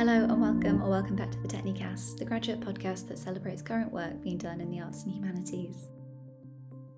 Hello 0.00 0.24
and 0.24 0.40
welcome 0.40 0.82
or 0.82 0.88
welcome 0.88 1.14
back 1.14 1.30
to 1.30 1.38
the 1.40 1.46
Technicast, 1.46 2.16
the 2.16 2.24
graduate 2.24 2.60
podcast 2.60 3.06
that 3.06 3.18
celebrates 3.18 3.60
current 3.60 3.92
work 3.92 4.22
being 4.22 4.38
done 4.38 4.58
in 4.58 4.70
the 4.70 4.80
arts 4.80 5.02
and 5.02 5.12
humanities. 5.12 5.90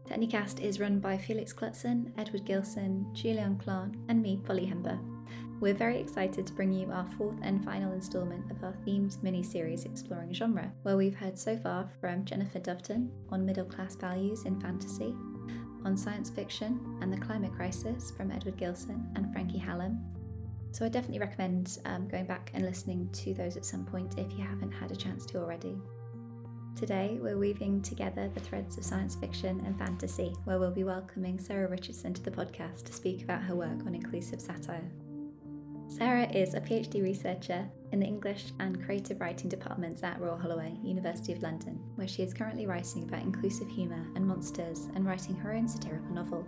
Technicast 0.09 0.61
is 0.61 0.79
run 0.79 1.01
by 1.01 1.19
Felix 1.19 1.53
Clutson, 1.53 2.13
Edward 2.17 2.45
Gilson, 2.45 3.13
Julian 3.13 3.57
Clon, 3.57 3.97
and 4.09 4.23
me, 4.23 4.41
Polly 4.45 4.69
Hember. 4.69 5.01
We're 5.59 5.75
very 5.75 5.99
excited 5.99 6.47
to 6.47 6.53
bring 6.53 6.73
you 6.73 6.93
our 6.93 7.09
fourth 7.19 7.41
and 7.43 7.65
final 7.65 7.93
instalment 7.93 8.49
of 8.53 8.63
our 8.63 8.77
themed 8.87 9.21
mini 9.21 9.43
series 9.43 9.85
exploring 9.85 10.33
genre, 10.33 10.71
where 10.83 10.97
we've 10.97 11.17
heard 11.17 11.37
so 11.37 11.57
far 11.57 11.91
from 12.01 12.25
Jennifer 12.25 12.61
Doveton 12.61 13.11
on 13.31 13.45
middle 13.45 13.65
class 13.65 13.97
values 13.97 14.45
in 14.45 14.61
fantasy, 14.61 15.13
on 15.85 15.97
science 15.97 16.31
fiction 16.31 16.99
and 17.03 17.13
the 17.13 17.19
climate 17.19 17.53
crisis 17.53 18.13
from 18.13 18.31
Edward 18.31 18.57
Gilson 18.57 19.11
and 19.17 19.33
Frankie 19.33 19.59
Hallam, 19.59 19.99
so 20.73 20.87
I 20.87 20.89
definitely 20.89 21.19
recommend 21.19 21.79
um, 21.85 22.09
going 22.09 22.25
back 22.25 22.51
and 22.55 22.65
listening 22.65 23.09
to 23.13 23.35
those 23.35 23.57
at 23.59 23.65
some 23.65 23.85
point 23.85 24.19
if 24.19 24.33
you 24.33 24.43
haven't 24.43 24.73
had 24.73 24.91
a 24.91 24.97
chance 24.97 25.27
to 25.27 25.39
already. 25.39 25.77
Today, 26.75 27.19
we're 27.21 27.37
weaving 27.37 27.83
together 27.83 28.31
the 28.33 28.41
threads 28.41 28.79
of 28.79 28.85
science 28.85 29.15
fiction 29.15 29.63
and 29.67 29.79
fantasy, 29.79 30.35
where 30.45 30.59
we'll 30.59 30.71
be 30.71 30.85
welcoming 30.85 31.39
Sarah 31.39 31.69
Richardson 31.69 32.15
to 32.15 32.23
the 32.23 32.31
podcast 32.31 32.85
to 32.85 32.93
speak 32.95 33.23
about 33.23 33.43
her 33.43 33.55
work 33.55 33.87
on 33.87 33.95
inclusive 33.95 34.41
satire. 34.41 34.91
Sarah 35.89 36.27
is 36.33 36.55
a 36.55 36.61
PhD 36.61 37.03
researcher 37.03 37.69
in 37.93 38.01
the 38.01 38.07
English 38.07 38.47
and 38.59 38.83
Creative 38.83 39.21
Writing 39.21 39.51
departments 39.51 40.03
at 40.03 40.19
Royal 40.19 40.39
Holloway, 40.39 40.75
University 40.83 41.35
of 41.35 41.43
London, 41.43 41.79
where 41.97 42.09
she 42.09 42.23
is 42.23 42.33
currently 42.33 42.67
writing 42.67 43.03
about 43.03 43.21
inclusive 43.21 43.69
humour 43.69 44.07
and 44.17 44.27
monsters 44.27 44.89
and 44.95 45.05
writing 45.05 45.37
her 45.37 45.53
own 45.53 45.69
satirical 45.69 46.15
novel, 46.15 46.47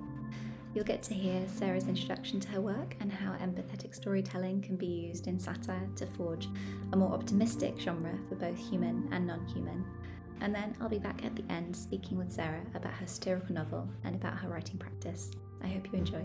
You'll 0.75 0.85
get 0.85 1.05
to 1.05 1.15
hear 1.15 1.47
Sarah's 1.47 1.87
introduction 1.87 2.41
to 2.41 2.49
her 2.49 2.61
work 2.61 2.97
and 2.99 3.13
how 3.13 3.33
empathetic 3.35 3.95
storytelling 3.95 4.61
can 4.61 4.75
be 4.75 4.87
used 4.87 5.29
in 5.29 5.39
satire 5.39 5.89
to 5.97 6.07
forge 6.07 6.49
a 6.93 6.97
more 6.97 7.13
optimistic 7.13 7.79
genre 7.79 8.19
for 8.29 8.35
both 8.35 8.59
human 8.59 9.09
and 9.13 9.25
non 9.25 9.47
human. 9.47 9.85
And 10.41 10.53
then 10.53 10.75
I'll 10.81 10.89
be 10.89 10.99
back 10.99 11.25
at 11.25 11.37
the 11.37 11.45
end 11.49 11.77
speaking 11.77 12.19
with 12.19 12.33
Sarah 12.33 12.67
about 12.75 12.93
her 12.95 13.07
satirical 13.07 13.55
novel 13.55 13.89
and 14.03 14.17
about 14.17 14.37
her 14.39 14.49
writing 14.49 14.77
practice. 14.79 15.31
I 15.63 15.69
hope 15.69 15.87
you 15.93 15.99
enjoy. 15.99 16.25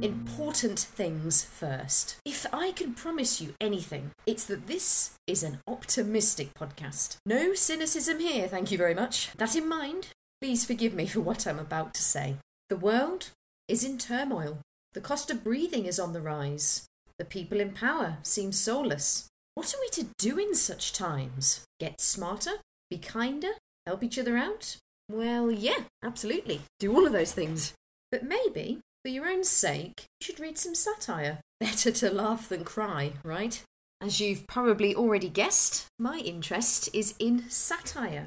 Important 0.00 0.80
things 0.80 1.44
first. 1.44 2.16
If 2.24 2.46
I 2.52 2.72
can 2.72 2.94
promise 2.94 3.42
you 3.42 3.54
anything, 3.60 4.10
it's 4.26 4.46
that 4.46 4.66
this 4.66 5.12
is 5.26 5.42
an 5.42 5.58
optimistic 5.68 6.54
podcast. 6.54 7.18
No 7.26 7.52
cynicism 7.54 8.18
here, 8.18 8.48
thank 8.48 8.72
you 8.72 8.78
very 8.78 8.94
much. 8.94 9.30
That 9.36 9.54
in 9.54 9.68
mind, 9.68 10.08
Please 10.42 10.64
forgive 10.64 10.92
me 10.92 11.06
for 11.06 11.20
what 11.20 11.46
I'm 11.46 11.60
about 11.60 11.94
to 11.94 12.02
say. 12.02 12.34
The 12.68 12.76
world 12.76 13.30
is 13.68 13.84
in 13.84 13.96
turmoil. 13.96 14.58
The 14.92 15.00
cost 15.00 15.30
of 15.30 15.44
breathing 15.44 15.86
is 15.86 16.00
on 16.00 16.14
the 16.14 16.20
rise. 16.20 16.84
The 17.16 17.24
people 17.24 17.60
in 17.60 17.70
power 17.70 18.16
seem 18.24 18.50
soulless. 18.50 19.28
What 19.54 19.72
are 19.72 19.78
we 19.80 19.88
to 19.90 20.08
do 20.18 20.38
in 20.38 20.56
such 20.56 20.94
times? 20.94 21.64
Get 21.78 22.00
smarter? 22.00 22.54
Be 22.90 22.98
kinder? 22.98 23.52
Help 23.86 24.02
each 24.02 24.18
other 24.18 24.36
out? 24.36 24.78
Well, 25.08 25.48
yeah, 25.48 25.84
absolutely. 26.02 26.62
Do 26.80 26.92
all 26.92 27.06
of 27.06 27.12
those 27.12 27.30
things. 27.30 27.74
But 28.10 28.24
maybe, 28.24 28.80
for 29.04 29.10
your 29.12 29.28
own 29.28 29.44
sake, 29.44 30.06
you 30.18 30.24
should 30.24 30.40
read 30.40 30.58
some 30.58 30.74
satire. 30.74 31.38
Better 31.60 31.92
to 31.92 32.10
laugh 32.10 32.48
than 32.48 32.64
cry, 32.64 33.12
right? 33.22 33.62
As 34.00 34.18
you've 34.18 34.48
probably 34.48 34.92
already 34.92 35.28
guessed, 35.28 35.86
my 36.00 36.18
interest 36.18 36.88
is 36.92 37.14
in 37.20 37.48
satire. 37.48 38.26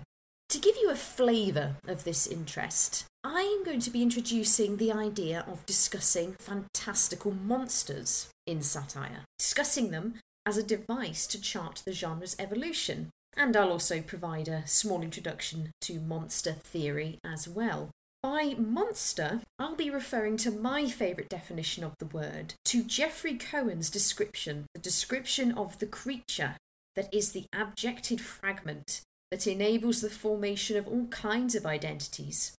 To 0.56 0.62
give 0.62 0.78
you 0.82 0.90
a 0.90 0.96
flavour 0.96 1.76
of 1.86 2.06
this 2.06 2.26
interest, 2.26 3.04
I 3.26 3.42
am 3.42 3.66
going 3.66 3.82
to 3.82 3.90
be 3.90 4.02
introducing 4.02 4.78
the 4.78 4.90
idea 4.90 5.44
of 5.50 5.66
discussing 5.66 6.38
fantastical 6.40 7.34
monsters 7.34 8.30
in 8.48 8.62
satire, 8.62 9.26
discussing 9.38 9.92
them 9.92 10.14
as 10.46 10.56
a 10.56 10.64
device 10.64 11.28
to 11.28 11.42
chart 11.42 11.84
the 11.86 11.92
genre's 11.92 12.38
evolution. 12.40 13.10
And 13.36 13.58
I'll 13.58 13.74
also 13.74 14.02
provide 14.02 14.48
a 14.48 14.66
small 14.66 15.02
introduction 15.02 15.72
to 15.82 16.00
monster 16.00 16.54
theory 16.54 17.20
as 17.22 17.50
well. 17.50 17.90
By 18.24 18.56
monster, 18.58 19.42
I'll 19.60 19.76
be 19.76 19.90
referring 19.90 20.38
to 20.38 20.52
my 20.52 20.88
favourite 20.88 21.28
definition 21.28 21.84
of 21.84 21.96
the 22.00 22.06
word, 22.06 22.54
to 22.64 22.82
Jeffrey 22.82 23.38
Cohen's 23.38 23.90
description, 23.90 24.68
the 24.74 24.80
description 24.80 25.52
of 25.52 25.80
the 25.80 25.86
creature 25.86 26.56
that 26.96 27.14
is 27.14 27.34
the 27.34 27.44
abjected 27.52 28.22
fragment 28.22 29.02
that 29.32 29.48
enables 29.48 30.02
the 30.02 30.10
formation 30.10 30.78
of 30.78 30.88
all 30.88 31.08
kinds 31.08 31.56
of 31.56 31.66
identities. 31.66 32.56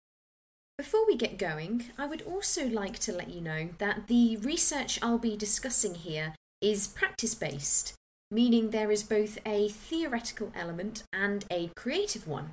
Before 0.78 1.06
we 1.06 1.16
get 1.16 1.38
going, 1.38 1.86
I 1.96 2.06
would 2.06 2.22
also 2.22 2.66
like 2.66 2.98
to 3.00 3.12
let 3.12 3.30
you 3.30 3.40
know 3.40 3.70
that 3.78 4.08
the 4.08 4.36
research 4.36 4.98
I'll 5.02 5.18
be 5.18 5.36
discussing 5.36 5.94
here 5.94 6.34
is 6.60 6.88
practice 6.88 7.34
based, 7.34 7.94
meaning 8.30 8.70
there 8.70 8.90
is 8.90 9.02
both 9.02 9.38
a 9.46 9.68
theoretical 9.68 10.52
element 10.54 11.04
and 11.12 11.44
a 11.50 11.70
creative 11.76 12.26
one. 12.26 12.52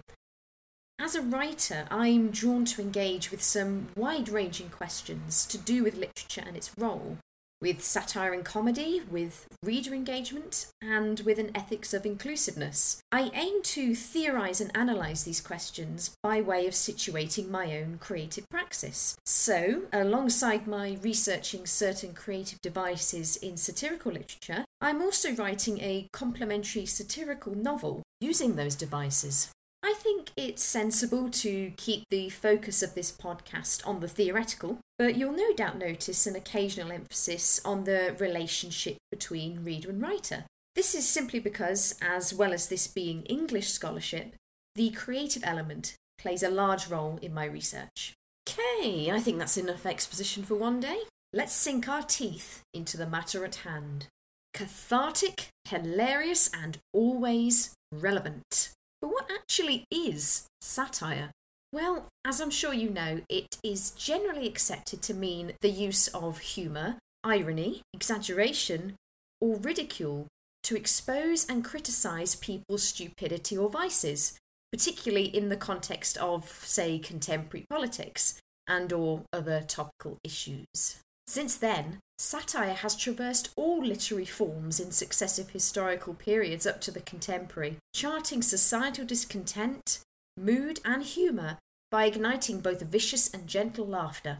As 0.99 1.15
a 1.15 1.21
writer, 1.21 1.85
I'm 1.91 2.29
drawn 2.29 2.63
to 2.65 2.81
engage 2.81 3.29
with 3.29 3.43
some 3.43 3.87
wide 3.97 4.29
ranging 4.29 4.69
questions 4.69 5.45
to 5.47 5.57
do 5.57 5.83
with 5.83 5.97
literature 5.97 6.43
and 6.45 6.55
its 6.55 6.71
role, 6.77 7.17
with 7.63 7.81
satire 7.81 8.33
and 8.33 8.43
comedy, 8.43 9.01
with 9.09 9.47
reader 9.63 9.93
engagement, 9.93 10.67
and 10.81 11.21
with 11.21 11.39
an 11.39 11.49
ethics 11.55 11.93
of 11.93 12.05
inclusiveness. 12.05 12.99
I 13.09 13.31
aim 13.33 13.63
to 13.63 13.95
theorise 13.95 14.59
and 14.59 14.69
analyse 14.75 15.23
these 15.23 15.39
questions 15.39 16.13
by 16.21 16.41
way 16.41 16.67
of 16.67 16.73
situating 16.73 17.49
my 17.49 17.77
own 17.77 17.99
creative 18.01 18.49
praxis. 18.49 19.15
So, 19.25 19.83
alongside 19.93 20.67
my 20.67 20.97
researching 21.01 21.65
certain 21.65 22.13
creative 22.13 22.59
devices 22.61 23.37
in 23.37 23.55
satirical 23.55 24.11
literature, 24.11 24.65
I'm 24.81 25.01
also 25.01 25.33
writing 25.33 25.79
a 25.79 26.09
complementary 26.11 26.85
satirical 26.85 27.55
novel 27.55 28.03
using 28.19 28.57
those 28.57 28.75
devices. 28.75 29.49
I 29.85 29.93
think 29.97 30.31
it's 30.37 30.63
sensible 30.63 31.29
to 31.29 31.73
keep 31.75 32.05
the 32.09 32.29
focus 32.29 32.81
of 32.81 32.95
this 32.95 33.11
podcast 33.11 33.85
on 33.85 33.99
the 33.99 34.07
theoretical, 34.07 34.79
but 34.97 35.17
you'll 35.17 35.35
no 35.35 35.53
doubt 35.53 35.77
notice 35.77 36.25
an 36.25 36.37
occasional 36.37 36.89
emphasis 36.89 37.59
on 37.65 37.83
the 37.83 38.15
relationship 38.17 38.95
between 39.11 39.65
reader 39.65 39.89
and 39.89 40.01
writer. 40.01 40.45
This 40.73 40.95
is 40.95 41.05
simply 41.05 41.39
because, 41.39 41.95
as 42.01 42.33
well 42.33 42.53
as 42.53 42.69
this 42.69 42.87
being 42.87 43.23
English 43.23 43.67
scholarship, 43.67 44.35
the 44.75 44.89
creative 44.91 45.43
element 45.45 45.95
plays 46.17 46.43
a 46.43 46.49
large 46.49 46.87
role 46.87 47.19
in 47.21 47.33
my 47.33 47.43
research. 47.43 48.13
Okay, 48.47 49.11
I 49.11 49.19
think 49.19 49.37
that's 49.37 49.57
enough 49.57 49.85
exposition 49.85 50.43
for 50.43 50.55
one 50.55 50.79
day. 50.79 51.01
Let's 51.33 51.53
sink 51.53 51.89
our 51.89 52.03
teeth 52.03 52.61
into 52.73 52.95
the 52.95 53.05
matter 53.05 53.43
at 53.43 53.55
hand. 53.55 54.07
Cathartic, 54.53 55.49
hilarious, 55.65 56.49
and 56.53 56.77
always 56.93 57.73
relevant. 57.91 58.71
But 59.03 59.11
what 59.11 59.29
actually 59.29 59.83
is 59.91 60.47
satire? 60.61 61.31
Well, 61.73 62.07
as 62.23 62.39
I'm 62.39 62.49
sure 62.49 62.73
you 62.73 62.89
know, 62.89 63.19
it 63.27 63.57
is 63.61 63.91
generally 63.91 64.47
accepted 64.47 65.01
to 65.01 65.13
mean 65.13 65.51
the 65.59 65.69
use 65.69 66.07
of 66.07 66.39
humour, 66.39 66.99
irony, 67.21 67.81
exaggeration, 67.93 68.95
or 69.41 69.57
ridicule 69.57 70.27
to 70.63 70.77
expose 70.77 71.45
and 71.49 71.65
criticise 71.65 72.35
people's 72.35 72.83
stupidity 72.83 73.57
or 73.57 73.69
vices, 73.69 74.37
particularly 74.71 75.25
in 75.25 75.49
the 75.49 75.57
context 75.57 76.17
of, 76.19 76.47
say, 76.63 76.97
contemporary 76.97 77.65
politics 77.69 78.39
and 78.69 78.93
or 78.93 79.23
other 79.33 79.59
topical 79.59 80.17
issues. 80.23 81.01
Since 81.27 81.57
then, 81.57 81.99
satire 82.17 82.73
has 82.73 82.95
traversed 82.95 83.49
all 83.55 83.83
literary 83.83 84.25
forms 84.25 84.79
in 84.79 84.91
successive 84.91 85.51
historical 85.51 86.13
periods 86.13 86.67
up 86.67 86.81
to 86.81 86.91
the 86.91 87.01
contemporary, 87.01 87.77
charting 87.93 88.41
societal 88.41 89.05
discontent, 89.05 89.99
mood, 90.37 90.79
and 90.83 91.03
humour 91.03 91.57
by 91.89 92.05
igniting 92.05 92.59
both 92.59 92.81
vicious 92.81 93.33
and 93.33 93.47
gentle 93.47 93.87
laughter. 93.87 94.39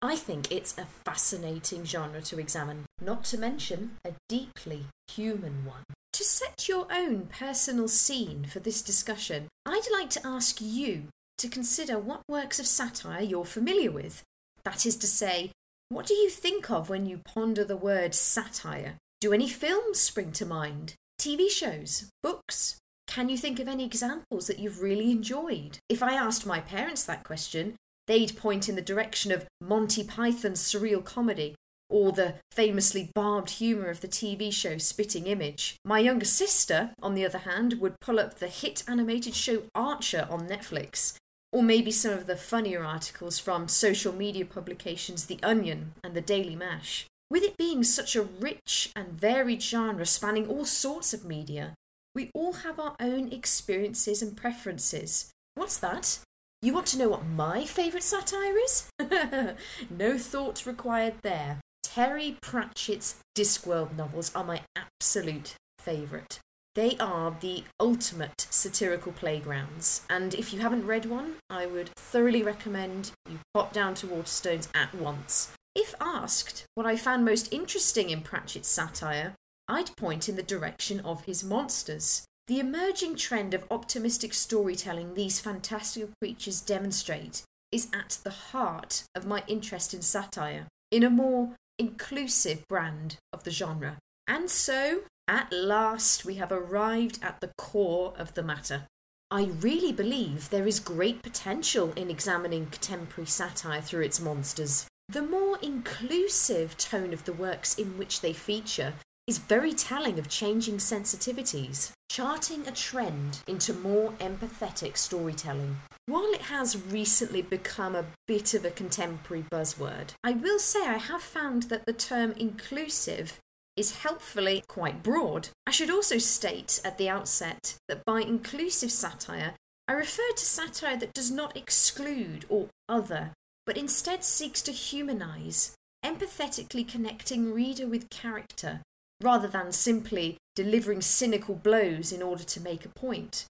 I 0.00 0.16
think 0.16 0.50
it's 0.50 0.76
a 0.76 0.88
fascinating 1.04 1.84
genre 1.84 2.20
to 2.22 2.40
examine, 2.40 2.86
not 3.00 3.22
to 3.24 3.38
mention 3.38 3.98
a 4.04 4.14
deeply 4.28 4.86
human 5.06 5.64
one. 5.64 5.84
To 6.14 6.24
set 6.24 6.68
your 6.68 6.88
own 6.92 7.28
personal 7.32 7.88
scene 7.88 8.44
for 8.44 8.58
this 8.58 8.82
discussion, 8.82 9.48
I'd 9.64 9.88
like 9.92 10.10
to 10.10 10.26
ask 10.26 10.60
you 10.60 11.04
to 11.38 11.48
consider 11.48 11.98
what 11.98 12.22
works 12.28 12.58
of 12.58 12.66
satire 12.66 13.22
you're 13.22 13.44
familiar 13.44 13.90
with. 13.90 14.22
That 14.64 14.84
is 14.84 14.96
to 14.96 15.06
say, 15.06 15.52
what 15.92 16.06
do 16.06 16.14
you 16.14 16.30
think 16.30 16.70
of 16.70 16.88
when 16.88 17.06
you 17.06 17.18
ponder 17.18 17.64
the 17.64 17.76
word 17.76 18.14
satire? 18.14 18.94
Do 19.20 19.32
any 19.32 19.48
films 19.48 20.00
spring 20.00 20.32
to 20.32 20.46
mind? 20.46 20.94
TV 21.20 21.50
shows? 21.50 22.08
Books? 22.22 22.78
Can 23.06 23.28
you 23.28 23.36
think 23.36 23.60
of 23.60 23.68
any 23.68 23.84
examples 23.84 24.46
that 24.46 24.58
you've 24.58 24.80
really 24.80 25.10
enjoyed? 25.10 25.78
If 25.88 26.02
I 26.02 26.14
asked 26.14 26.46
my 26.46 26.60
parents 26.60 27.04
that 27.04 27.24
question, 27.24 27.74
they'd 28.06 28.36
point 28.36 28.68
in 28.68 28.74
the 28.74 28.80
direction 28.80 29.32
of 29.32 29.46
Monty 29.60 30.02
Python's 30.02 30.62
surreal 30.62 31.04
comedy 31.04 31.54
or 31.90 32.10
the 32.10 32.36
famously 32.50 33.10
barbed 33.14 33.50
humour 33.50 33.90
of 33.90 34.00
the 34.00 34.08
TV 34.08 34.50
show 34.50 34.78
Spitting 34.78 35.26
Image. 35.26 35.76
My 35.84 35.98
younger 35.98 36.24
sister, 36.24 36.92
on 37.02 37.14
the 37.14 37.26
other 37.26 37.38
hand, 37.38 37.74
would 37.80 38.00
pull 38.00 38.18
up 38.18 38.38
the 38.38 38.48
hit 38.48 38.82
animated 38.88 39.34
show 39.34 39.64
Archer 39.74 40.26
on 40.30 40.48
Netflix 40.48 41.18
or 41.52 41.62
maybe 41.62 41.90
some 41.90 42.12
of 42.12 42.26
the 42.26 42.36
funnier 42.36 42.82
articles 42.82 43.38
from 43.38 43.68
social 43.68 44.12
media 44.12 44.44
publications 44.44 45.26
The 45.26 45.38
Onion 45.42 45.92
and 46.02 46.14
The 46.14 46.20
Daily 46.20 46.56
Mash. 46.56 47.06
With 47.30 47.42
it 47.42 47.56
being 47.56 47.84
such 47.84 48.16
a 48.16 48.22
rich 48.22 48.90
and 48.96 49.08
varied 49.12 49.62
genre 49.62 50.06
spanning 50.06 50.46
all 50.48 50.64
sorts 50.64 51.14
of 51.14 51.24
media, 51.24 51.74
we 52.14 52.30
all 52.34 52.52
have 52.54 52.78
our 52.78 52.94
own 53.00 53.32
experiences 53.32 54.22
and 54.22 54.36
preferences. 54.36 55.30
What's 55.54 55.78
that? 55.78 56.18
You 56.60 56.72
want 56.72 56.86
to 56.88 56.98
know 56.98 57.08
what 57.08 57.26
my 57.26 57.64
favourite 57.64 58.04
satire 58.04 58.56
is? 58.58 58.88
no 59.90 60.18
thought 60.18 60.66
required 60.66 61.14
there. 61.22 61.60
Terry 61.82 62.38
Pratchett's 62.40 63.16
Discworld 63.36 63.96
novels 63.96 64.30
are 64.34 64.44
my 64.44 64.60
absolute 64.76 65.54
favourite. 65.78 66.38
They 66.74 66.96
are 66.98 67.36
the 67.38 67.64
ultimate 67.78 68.46
satirical 68.48 69.12
playgrounds, 69.12 70.02
and 70.08 70.32
if 70.32 70.54
you 70.54 70.60
haven't 70.60 70.86
read 70.86 71.04
one, 71.04 71.34
I 71.50 71.66
would 71.66 71.90
thoroughly 71.96 72.42
recommend 72.42 73.10
you 73.28 73.40
pop 73.52 73.74
down 73.74 73.94
to 73.96 74.06
Waterstones 74.06 74.68
at 74.74 74.94
once. 74.94 75.52
If 75.74 75.94
asked 76.00 76.64
what 76.74 76.86
I 76.86 76.96
found 76.96 77.26
most 77.26 77.52
interesting 77.52 78.08
in 78.08 78.22
Pratchett's 78.22 78.68
satire, 78.68 79.34
I'd 79.68 79.94
point 79.96 80.30
in 80.30 80.36
the 80.36 80.42
direction 80.42 81.00
of 81.00 81.24
his 81.24 81.44
monsters. 81.44 82.24
The 82.48 82.60
emerging 82.60 83.16
trend 83.16 83.52
of 83.52 83.64
optimistic 83.70 84.32
storytelling 84.32 85.12
these 85.12 85.40
fantastical 85.40 86.10
creatures 86.22 86.62
demonstrate 86.62 87.42
is 87.70 87.88
at 87.94 88.18
the 88.24 88.30
heart 88.30 89.04
of 89.14 89.26
my 89.26 89.42
interest 89.46 89.92
in 89.92 90.00
satire, 90.00 90.68
in 90.90 91.02
a 91.02 91.10
more 91.10 91.56
inclusive 91.78 92.66
brand 92.66 93.16
of 93.32 93.44
the 93.44 93.50
genre. 93.50 93.98
And 94.26 94.50
so, 94.50 95.02
at 95.28 95.52
last, 95.52 96.24
we 96.24 96.34
have 96.34 96.52
arrived 96.52 97.18
at 97.22 97.40
the 97.40 97.52
core 97.56 98.12
of 98.18 98.34
the 98.34 98.42
matter. 98.42 98.86
I 99.30 99.44
really 99.60 99.92
believe 99.92 100.50
there 100.50 100.66
is 100.66 100.78
great 100.78 101.22
potential 101.22 101.92
in 101.96 102.10
examining 102.10 102.66
contemporary 102.66 103.26
satire 103.26 103.80
through 103.80 104.02
its 104.02 104.20
monsters. 104.20 104.86
The 105.08 105.22
more 105.22 105.58
inclusive 105.62 106.76
tone 106.76 107.12
of 107.12 107.24
the 107.24 107.32
works 107.32 107.78
in 107.78 107.96
which 107.96 108.20
they 108.20 108.32
feature 108.32 108.94
is 109.26 109.38
very 109.38 109.72
telling 109.72 110.18
of 110.18 110.28
changing 110.28 110.78
sensitivities, 110.78 111.92
charting 112.10 112.66
a 112.66 112.72
trend 112.72 113.40
into 113.46 113.72
more 113.72 114.12
empathetic 114.12 114.96
storytelling. 114.96 115.78
While 116.06 116.32
it 116.32 116.42
has 116.42 116.82
recently 116.82 117.40
become 117.40 117.94
a 117.94 118.06
bit 118.26 118.54
of 118.54 118.64
a 118.64 118.70
contemporary 118.70 119.44
buzzword, 119.50 120.10
I 120.24 120.32
will 120.32 120.58
say 120.58 120.86
I 120.86 120.98
have 120.98 121.22
found 121.22 121.64
that 121.64 121.86
the 121.86 121.92
term 121.92 122.32
inclusive 122.32 123.38
is 123.76 123.98
helpfully 123.98 124.62
quite 124.68 125.02
broad. 125.02 125.48
I 125.66 125.70
should 125.70 125.90
also 125.90 126.18
state 126.18 126.80
at 126.84 126.98
the 126.98 127.08
outset 127.08 127.76
that 127.88 128.04
by 128.04 128.20
inclusive 128.20 128.92
satire, 128.92 129.54
I 129.88 129.92
refer 129.92 130.30
to 130.36 130.44
satire 130.44 130.96
that 130.98 131.14
does 131.14 131.30
not 131.30 131.56
exclude 131.56 132.44
or 132.48 132.68
other, 132.88 133.32
but 133.66 133.76
instead 133.76 134.24
seeks 134.24 134.62
to 134.62 134.72
humanise, 134.72 135.74
empathetically 136.04 136.86
connecting 136.86 137.52
reader 137.52 137.86
with 137.86 138.10
character, 138.10 138.82
rather 139.20 139.48
than 139.48 139.72
simply 139.72 140.36
delivering 140.54 141.00
cynical 141.00 141.54
blows 141.54 142.12
in 142.12 142.22
order 142.22 142.44
to 142.44 142.60
make 142.60 142.84
a 142.84 142.90
point. 142.90 143.46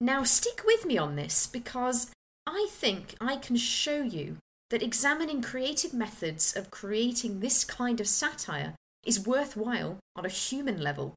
Now, 0.00 0.24
stick 0.24 0.62
with 0.64 0.84
me 0.84 0.98
on 0.98 1.16
this 1.16 1.46
because 1.46 2.10
I 2.46 2.68
think 2.70 3.14
I 3.20 3.36
can 3.36 3.56
show 3.56 4.02
you 4.02 4.36
that 4.70 4.82
examining 4.82 5.42
creative 5.42 5.94
methods 5.94 6.54
of 6.54 6.70
creating 6.70 7.40
this 7.40 7.64
kind 7.64 8.00
of 8.00 8.08
satire 8.08 8.74
is 9.06 9.26
worthwhile 9.26 9.98
on 10.14 10.26
a 10.26 10.30
human 10.30 10.80
level. 10.80 11.14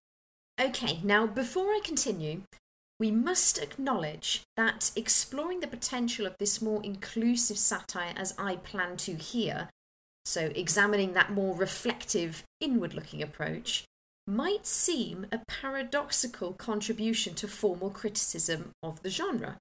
Okay, 0.60 1.00
now 1.04 1.26
before 1.26 1.68
I 1.68 1.82
continue, 1.84 2.44
we 3.00 3.12
must 3.12 3.58
acknowledge 3.58 4.42
that 4.58 4.92
exploring 4.96 5.62
the 5.62 5.68
potential 5.68 6.26
of 6.26 6.36
this 6.38 6.62
more 6.62 6.82
inclusive 6.84 7.58
satire 7.58 8.14
as 8.16 8.34
I 8.38 8.58
plan 8.58 8.98
to 8.98 9.14
here, 9.14 9.70
so 10.26 10.52
examining 10.54 11.14
that 11.14 11.32
more 11.32 11.56
reflective, 11.56 12.44
inward 12.60 12.94
looking 12.94 13.22
approach, 13.22 13.86
might 14.28 14.68
seem 14.68 15.26
a 15.32 15.42
paradoxical 15.48 16.54
contribution 16.54 17.34
to 17.36 17.48
formal 17.48 17.90
criticism 17.90 18.72
of 18.84 19.02
the 19.02 19.10
genre. 19.10 19.58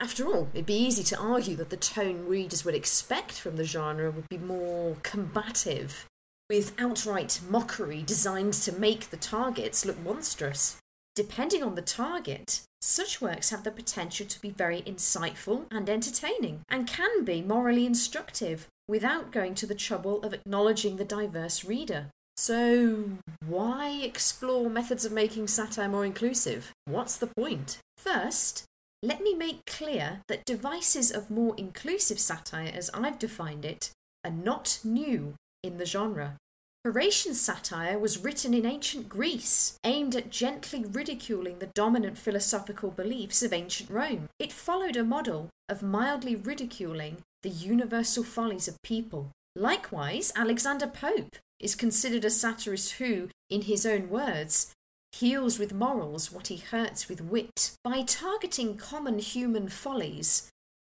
After 0.00 0.26
all, 0.26 0.48
it'd 0.54 0.66
be 0.66 0.74
easy 0.74 1.04
to 1.04 1.18
argue 1.18 1.56
that 1.56 1.70
the 1.70 1.76
tone 1.76 2.26
readers 2.26 2.64
would 2.64 2.74
expect 2.74 3.32
from 3.32 3.56
the 3.56 3.64
genre 3.64 4.10
would 4.10 4.28
be 4.28 4.38
more 4.38 4.96
combative, 5.02 6.06
with 6.48 6.74
outright 6.78 7.40
mockery 7.48 8.02
designed 8.02 8.54
to 8.54 8.72
make 8.72 9.10
the 9.10 9.16
targets 9.16 9.84
look 9.84 9.98
monstrous. 10.02 10.76
Depending 11.14 11.62
on 11.62 11.74
the 11.74 11.82
target, 11.82 12.62
such 12.80 13.20
works 13.20 13.50
have 13.50 13.64
the 13.64 13.70
potential 13.70 14.26
to 14.26 14.40
be 14.40 14.50
very 14.50 14.82
insightful 14.82 15.64
and 15.70 15.90
entertaining, 15.90 16.60
and 16.68 16.86
can 16.86 17.24
be 17.24 17.42
morally 17.42 17.84
instructive 17.84 18.68
without 18.86 19.32
going 19.32 19.54
to 19.56 19.66
the 19.66 19.74
trouble 19.74 20.22
of 20.22 20.32
acknowledging 20.32 20.96
the 20.96 21.04
diverse 21.04 21.64
reader. 21.64 22.06
So, 22.36 23.18
why 23.44 24.00
explore 24.02 24.70
methods 24.70 25.04
of 25.04 25.10
making 25.12 25.48
satire 25.48 25.88
more 25.88 26.04
inclusive? 26.04 26.72
What's 26.84 27.16
the 27.16 27.26
point? 27.26 27.78
First, 27.96 28.64
let 29.02 29.20
me 29.20 29.34
make 29.34 29.66
clear 29.66 30.20
that 30.28 30.44
devices 30.44 31.10
of 31.10 31.30
more 31.30 31.54
inclusive 31.56 32.20
satire, 32.20 32.70
as 32.72 32.90
I've 32.94 33.18
defined 33.18 33.64
it, 33.64 33.90
are 34.24 34.30
not 34.30 34.78
new 34.84 35.34
in 35.62 35.78
the 35.78 35.86
genre. 35.86 36.36
Horatian 36.84 37.34
satire 37.34 37.98
was 37.98 38.18
written 38.18 38.54
in 38.54 38.64
ancient 38.64 39.08
Greece, 39.08 39.76
aimed 39.84 40.14
at 40.14 40.30
gently 40.30 40.84
ridiculing 40.84 41.58
the 41.58 41.70
dominant 41.74 42.16
philosophical 42.16 42.90
beliefs 42.90 43.42
of 43.42 43.52
ancient 43.52 43.90
Rome. 43.90 44.28
It 44.38 44.52
followed 44.52 44.96
a 44.96 45.04
model 45.04 45.50
of 45.68 45.82
mildly 45.82 46.36
ridiculing 46.36 47.18
the 47.42 47.50
universal 47.50 48.24
follies 48.24 48.68
of 48.68 48.82
people. 48.82 49.30
Likewise, 49.54 50.32
Alexander 50.36 50.86
Pope 50.86 51.36
is 51.60 51.74
considered 51.74 52.24
a 52.24 52.30
satirist 52.30 52.92
who, 52.92 53.28
in 53.50 53.62
his 53.62 53.84
own 53.84 54.08
words, 54.08 54.72
heals 55.12 55.58
with 55.58 55.74
morals 55.74 56.30
what 56.30 56.46
he 56.46 56.56
hurts 56.56 57.08
with 57.08 57.20
wit. 57.20 57.72
By 57.82 58.02
targeting 58.02 58.76
common 58.76 59.18
human 59.18 59.68
follies, 59.68 60.48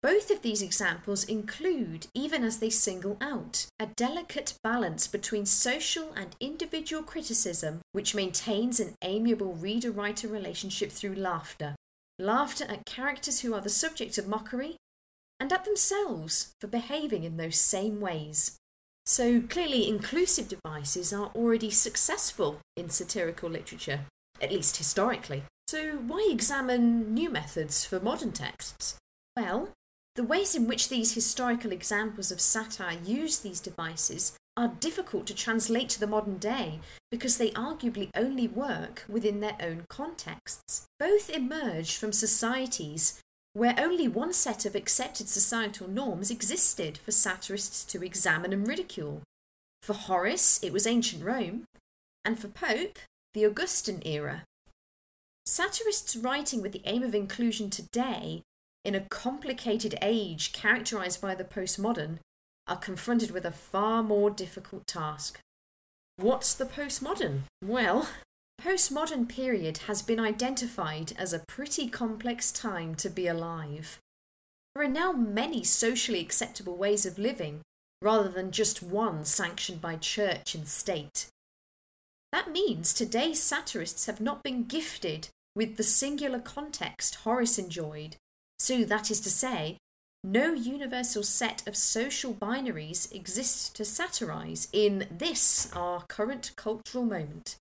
both 0.04 0.30
of 0.30 0.42
these 0.42 0.62
examples 0.62 1.24
include, 1.24 2.08
even 2.14 2.44
as 2.44 2.60
they 2.60 2.70
single 2.70 3.16
out, 3.22 3.66
a 3.80 3.86
delicate 3.86 4.54
balance 4.62 5.08
between 5.08 5.46
social 5.46 6.12
and 6.12 6.36
individual 6.42 7.02
criticism 7.02 7.80
which 7.94 8.14
maintains 8.14 8.82
an 8.82 8.96
amiable 9.02 9.54
reader 9.54 9.92
writer 9.92 10.28
relationship 10.28 10.92
through 10.92 11.16
laughter. 11.16 11.74
Laughter 12.20 12.66
at 12.66 12.86
characters 12.86 13.40
who 13.40 13.54
are 13.54 13.62
the 13.62 13.70
subject 13.70 14.18
of 14.18 14.28
mockery, 14.28 14.76
and 15.40 15.54
at 15.54 15.64
themselves 15.64 16.52
for 16.60 16.68
behaving 16.68 17.24
in 17.24 17.38
those 17.38 17.58
same 17.58 18.02
ways. 18.02 18.58
So 19.06 19.42
clearly, 19.42 19.88
inclusive 19.88 20.50
devices 20.50 21.14
are 21.14 21.32
already 21.34 21.70
successful 21.70 22.60
in 22.76 22.90
satirical 22.90 23.50
literature, 23.50 24.02
at 24.42 24.52
least 24.52 24.78
historically. 24.78 25.44
So 25.68 25.94
why 25.98 26.28
examine 26.30 27.14
new 27.14 27.30
methods 27.30 27.86
for 27.86 28.02
modern 28.02 28.34
texts? 28.34 28.98
Well, 29.36 29.70
the 30.16 30.24
ways 30.24 30.54
in 30.54 30.68
which 30.68 30.90
these 30.90 31.14
historical 31.14 31.72
examples 31.72 32.32
of 32.32 32.40
satire 32.40 33.00
use 33.04 33.40
these 33.40 33.60
devices 33.60 34.38
are 34.56 34.68
difficult 34.80 35.26
to 35.26 35.34
translate 35.34 35.90
to 35.90 36.00
the 36.00 36.06
modern 36.06 36.38
day 36.38 36.80
because 37.10 37.38
they 37.38 37.50
arguably 37.52 38.10
only 38.16 38.48
work 38.48 39.04
within 39.10 39.40
their 39.40 39.58
own 39.60 39.86
contexts. 39.90 40.86
Both 41.00 41.30
emerged 41.32 41.98
from 41.98 42.12
societies 42.12 43.20
where 43.54 43.76
only 43.78 44.08
one 44.08 44.34
set 44.34 44.66
of 44.66 44.76
accepted 44.76 45.30
societal 45.30 45.88
norms 45.88 46.30
existed 46.30 46.98
for 46.98 47.12
satirists 47.12 47.84
to 47.86 48.04
examine 48.04 48.54
and 48.54 48.68
ridicule. 48.68 49.22
For 49.82 49.94
Horace, 49.94 50.64
it 50.64 50.74
was 50.74 50.88
ancient 50.88 51.24
Rome, 51.24 51.66
and 52.26 52.40
for 52.40 52.48
Pope, 52.48 53.00
the 53.34 53.44
Augustan 53.44 54.02
era. 54.06 54.44
Satirists 55.46 56.16
writing 56.16 56.62
with 56.62 56.72
the 56.72 56.82
aim 56.86 57.04
of 57.04 57.14
inclusion 57.14 57.70
today, 57.70 58.42
in 58.84 58.96
a 58.96 59.02
complicated 59.02 59.96
age 60.02 60.54
characterized 60.54 61.22
by 61.22 61.36
the 61.36 61.44
postmodern, 61.44 62.20
are 62.68 62.78
confronted 62.78 63.32
with 63.32 63.46
a 63.46 63.52
far 63.52 64.04
more 64.04 64.30
difficult 64.30 64.88
task. 64.88 65.40
What's 66.18 66.54
the 66.54 66.66
postmodern? 66.66 67.42
Well, 67.64 68.08
the 68.58 68.66
postmodern 68.66 69.28
period 69.28 69.80
has 69.88 70.02
been 70.02 70.20
identified 70.20 71.14
as 71.18 71.34
a 71.34 71.44
pretty 71.48 71.90
complex 71.90 72.52
time 72.52 72.96
to 72.96 73.10
be 73.10 73.28
alive. 73.28 74.00
There 74.74 74.84
are 74.84 74.90
now 74.90 75.12
many 75.12 75.64
socially 75.64 76.20
acceptable 76.20 76.78
ways 76.78 77.06
of 77.06 77.18
living, 77.20 77.62
rather 78.02 78.30
than 78.30 78.52
just 78.52 78.84
one 78.84 79.26
sanctioned 79.26 79.82
by 79.82 79.96
church 79.96 80.56
and 80.56 80.68
state. 80.68 81.28
That 82.32 82.52
means 82.52 82.94
today's 82.94 83.42
satirists 83.42 84.08
have 84.08 84.20
not 84.20 84.44
been 84.44 84.64
gifted 84.64 85.30
with 85.56 85.78
the 85.78 85.84
singular 85.84 86.40
context 86.40 87.16
Horace 87.16 87.60
enjoyed, 87.60 88.16
so 88.60 88.84
that 88.84 89.12
is 89.12 89.20
to 89.22 89.30
say, 89.30 89.78
no 90.24 90.54
universal 90.54 91.24
set 91.24 91.68
of 91.68 91.76
social 91.76 92.34
binaries 92.34 93.14
exists 93.14 93.70
to 93.70 93.84
satirize 93.84 94.70
in 94.72 95.06
this, 95.12 95.70
our 95.74 96.04
current 96.08 96.52
cultural 96.56 97.04
moment. 97.04 97.58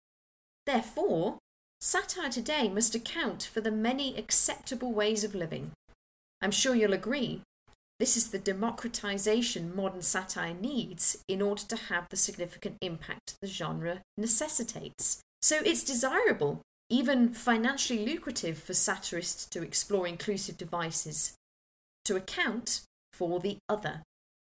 Therefore, 0.65 1.39
satire 1.81 2.31
today 2.31 2.69
must 2.69 2.95
account 2.95 3.43
for 3.43 3.61
the 3.61 3.73
many 3.73 4.17
acceptable 4.17 4.93
ways 4.93 5.25
of 5.25 5.35
living. 5.35 5.73
I'm 6.41 6.53
sure 6.53 6.77
you'll 6.77 6.93
agree 6.93 7.43
This 8.03 8.17
is 8.17 8.31
the 8.31 8.39
democratization 8.41 9.77
modern 9.77 10.03
satire 10.03 10.55
needs 10.55 11.23
in 11.29 11.41
order 11.41 11.63
to 11.63 11.77
have 11.77 12.09
the 12.09 12.17
significant 12.17 12.77
impact 12.81 13.37
the 13.41 13.47
genre 13.47 14.01
necessitates. 14.17 15.21
So 15.41 15.61
it's 15.65 15.85
desirable, 15.85 16.63
even 16.93 17.33
financially 17.33 18.05
lucrative, 18.05 18.59
for 18.59 18.75
satirists 18.75 19.47
to 19.47 19.63
explore 19.63 20.07
inclusive 20.07 20.59
devices 20.59 21.33
to 22.05 22.17
account 22.17 22.83
for 23.15 23.41
the 23.41 23.57
other. 23.67 24.03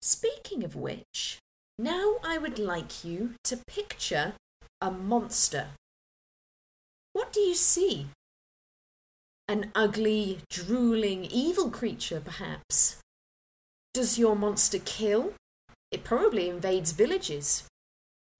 Speaking 0.02 0.64
of 0.64 0.74
which, 0.74 1.38
now 1.78 2.16
I 2.24 2.38
would 2.38 2.58
like 2.58 3.04
you 3.04 3.34
to 3.44 3.60
picture 3.68 4.34
a 4.80 4.90
monster. 4.90 5.68
What 7.12 7.32
do 7.32 7.38
you 7.38 7.54
see? 7.54 8.08
An 9.46 9.70
ugly, 9.72 10.40
drooling, 10.50 11.26
evil 11.26 11.70
creature, 11.70 12.20
perhaps? 12.20 12.98
Does 13.92 14.18
your 14.18 14.34
monster 14.34 14.80
kill? 14.84 15.34
It 15.92 16.02
probably 16.02 16.48
invades 16.48 16.90
villages. 16.90 17.68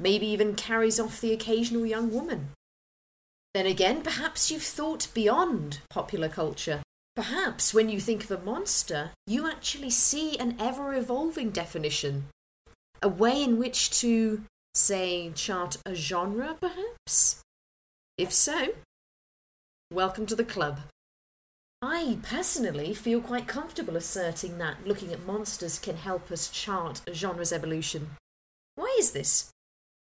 Maybe 0.00 0.26
even 0.26 0.56
carries 0.56 0.98
off 0.98 1.20
the 1.20 1.32
occasional 1.32 1.86
young 1.86 2.12
woman. 2.12 2.48
Then 3.54 3.66
again, 3.66 4.02
perhaps 4.02 4.50
you've 4.50 4.64
thought 4.64 5.06
beyond 5.14 5.78
popular 5.88 6.28
culture. 6.28 6.82
Perhaps 7.14 7.72
when 7.72 7.88
you 7.88 8.00
think 8.00 8.24
of 8.24 8.30
a 8.32 8.42
monster, 8.42 9.12
you 9.28 9.48
actually 9.48 9.90
see 9.90 10.36
an 10.36 10.56
ever 10.58 10.92
evolving 10.92 11.50
definition. 11.50 12.24
A 13.00 13.08
way 13.08 13.40
in 13.40 13.56
which 13.56 13.90
to, 14.00 14.42
say, 14.74 15.30
chart 15.36 15.76
a 15.86 15.94
genre, 15.94 16.56
perhaps? 16.60 17.42
If 18.18 18.32
so, 18.32 18.74
welcome 19.92 20.26
to 20.26 20.34
the 20.34 20.44
club. 20.44 20.80
I 21.80 22.18
personally 22.24 22.92
feel 22.92 23.20
quite 23.20 23.46
comfortable 23.46 23.94
asserting 23.94 24.58
that 24.58 24.84
looking 24.84 25.12
at 25.12 25.26
monsters 25.26 25.78
can 25.78 25.96
help 25.96 26.32
us 26.32 26.48
chart 26.48 27.02
a 27.06 27.14
genre's 27.14 27.52
evolution. 27.52 28.10
Why 28.74 28.96
is 28.98 29.12
this? 29.12 29.50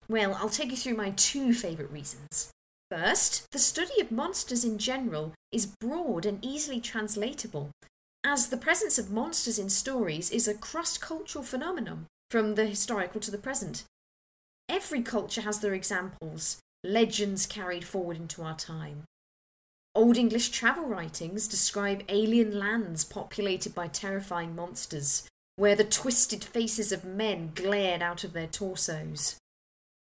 Well, 0.07 0.35
I'll 0.35 0.51
take 0.51 0.71
you 0.71 0.77
through 0.77 0.97
my 0.97 1.11
two 1.11 1.55
favourite 1.55 1.91
reasons. 1.91 2.51
First, 2.91 3.51
the 3.53 3.59
study 3.59 4.01
of 4.01 4.11
monsters 4.11 4.65
in 4.65 4.79
general 4.79 5.35
is 5.53 5.67
broad 5.67 6.25
and 6.25 6.43
easily 6.43 6.81
translatable, 6.81 7.71
as 8.25 8.49
the 8.49 8.57
presence 8.57 8.99
of 8.99 9.11
monsters 9.11 9.59
in 9.59 9.69
stories 9.69 10.31
is 10.31 10.49
a 10.49 10.55
cross 10.55 10.97
cultural 10.97 11.45
phenomenon 11.45 12.07
from 12.31 12.55
the 12.55 12.67
historical 12.67 13.21
to 13.21 13.31
the 13.31 13.39
present. 13.39 13.85
Every 14.71 15.03
culture 15.03 15.43
has 15.43 15.61
their 15.61 15.75
examples, 15.75 16.61
legends 16.83 17.47
carried 17.47 17.85
forward 17.85 18.17
into 18.17 18.43
our 18.43 18.57
time. 18.57 19.05
Old 19.95 20.17
English 20.17 20.51
travel 20.51 20.85
writings 20.85 21.49
describe 21.49 22.05
alien 22.09 22.59
lands 22.59 23.05
populated 23.05 23.75
by 23.75 23.89
terrifying 23.89 24.55
monsters, 24.55 25.29
where 25.57 25.75
the 25.75 25.85
twisted 25.85 26.45
faces 26.45 26.93
of 26.93 27.05
men 27.05 27.53
glared 27.55 28.01
out 28.01 28.25
of 28.25 28.33
their 28.33 28.47
torsos. 28.47 29.37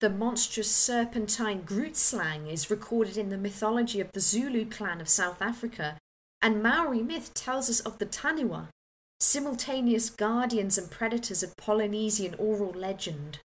The 0.01 0.10
monstrous 0.10 0.75
serpentine 0.75 1.62
Grootslang 1.62 2.51
is 2.51 2.72
recorded 2.72 3.17
in 3.17 3.29
the 3.29 3.38
mythology 3.38 4.01
of 4.01 4.12
the 4.13 4.20
Zulu 4.20 4.65
clan 4.65 5.00
of 5.00 5.08
South 5.08 5.43
Africa, 5.43 6.00
and 6.41 6.63
Maori 6.63 7.03
myth 7.03 7.36
tells 7.36 7.70
us 7.70 7.81
of 7.81 8.00
the 8.00 8.08
Taniwha, 8.08 8.70
simultaneous 9.20 10.10
guardians 10.10 10.79
and 10.79 10.89
predators 10.89 11.43
of 11.43 11.55
Polynesian 11.55 12.34
oral 12.39 12.72
legend. 12.72 13.38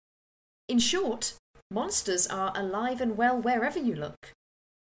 In 0.69 0.79
short, 0.79 1.33
monsters 1.69 2.25
are 2.25 2.53
alive 2.55 3.01
and 3.01 3.17
well 3.17 3.37
wherever 3.37 3.77
you 3.77 3.93
look. 3.93 4.31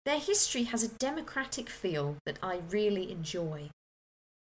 Their 0.06 0.20
history 0.20 0.64
has 0.64 0.82
a 0.82 0.98
democratic 0.98 1.70
feel 1.70 2.18
that 2.26 2.40
I 2.42 2.62
really 2.72 3.12
enjoy. 3.12 3.70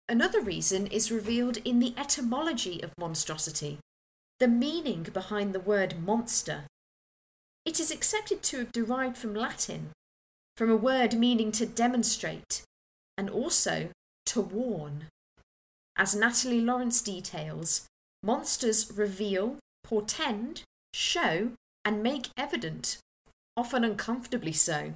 Another 0.08 0.40
reason 0.40 0.88
is 0.88 1.12
revealed 1.12 1.58
in 1.58 1.78
the 1.78 1.94
etymology 1.96 2.82
of 2.82 2.98
monstrosity, 2.98 3.78
the 4.40 4.48
meaning 4.48 5.04
behind 5.04 5.54
the 5.54 5.60
word 5.60 6.04
monster. 6.04 6.64
It 7.64 7.80
is 7.80 7.90
accepted 7.90 8.42
to 8.44 8.58
have 8.58 8.72
derived 8.72 9.16
from 9.16 9.34
Latin, 9.34 9.90
from 10.56 10.70
a 10.70 10.76
word 10.76 11.14
meaning 11.14 11.52
to 11.52 11.66
demonstrate, 11.66 12.62
and 13.16 13.30
also 13.30 13.90
to 14.26 14.40
warn. 14.40 15.06
As 15.96 16.14
Natalie 16.14 16.60
Lawrence 16.60 17.00
details, 17.00 17.86
monsters 18.22 18.90
reveal, 18.92 19.56
portend, 19.82 20.62
show, 20.92 21.52
and 21.84 22.02
make 22.02 22.28
evident, 22.36 22.98
often 23.56 23.84
uncomfortably 23.84 24.52
so, 24.52 24.94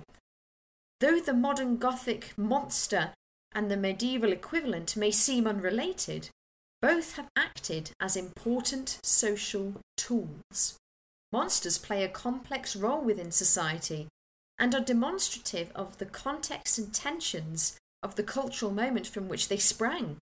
Though 1.01 1.21
the 1.21 1.35
modern 1.35 1.77
Gothic 1.77 2.37
monster 2.37 3.13
and 3.53 3.71
the 3.71 3.77
medieval 3.77 4.33
equivalent 4.33 4.97
may 4.97 5.11
seem 5.11 5.47
unrelated, 5.47 6.31
both 6.83 7.15
have 7.17 7.29
acted 7.37 7.93
as 8.01 8.17
important 8.17 8.99
social 9.03 9.75
tools. 9.97 10.77
Monsters 11.33 11.79
play 11.79 12.05
a 12.05 12.09
complex 12.09 12.75
role 12.75 13.03
within 13.03 13.31
society 13.31 14.09
and 14.59 14.75
are 14.75 14.81
demonstrative 14.81 15.71
of 15.75 15.99
the 15.99 16.07
context 16.07 16.79
and 16.79 16.93
tensions 16.93 17.79
of 18.03 18.15
the 18.15 18.23
cultural 18.23 18.71
moment 18.71 19.07
from 19.07 19.29
which 19.29 19.49
they 19.49 19.59
sprang. 19.59 20.17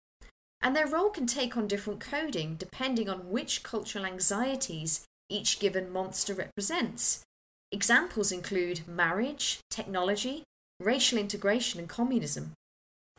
And 0.62 0.74
their 0.74 0.86
role 0.86 1.10
can 1.10 1.26
take 1.26 1.56
on 1.56 1.68
different 1.68 2.00
coding 2.00 2.56
depending 2.56 3.08
on 3.08 3.30
which 3.30 3.62
cultural 3.62 4.06
anxieties 4.06 5.04
each 5.28 5.58
given 5.58 5.92
monster 5.92 6.34
represents. 6.34 7.22
Examples 7.70 8.32
include 8.32 8.86
marriage, 8.88 9.58
technology, 9.70 10.44
racial 10.80 11.18
integration, 11.18 11.80
and 11.80 11.88
communism. 11.88 12.52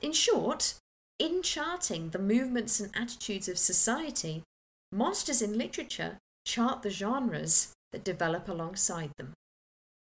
In 0.01 0.12
short, 0.12 0.75
in 1.20 1.42
charting 1.42 2.10
the 2.10 2.20
movements 2.20 2.80
and 2.80 2.96
attitudes 2.96 3.48
of 3.48 3.58
society, 3.58 4.44
monsters 4.92 5.42
in 5.42 5.58
literature 5.58 6.18
chart 6.46 6.82
the 6.82 6.90
genres 6.90 7.74
that 7.92 8.04
develop 8.04 8.48
alongside 8.48 9.12
them. 9.18 9.34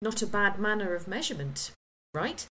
Not 0.02 0.22
a 0.22 0.26
bad 0.26 0.58
manner 0.58 0.94
of 0.94 1.08
measurement, 1.08 1.72
right? 2.12 2.46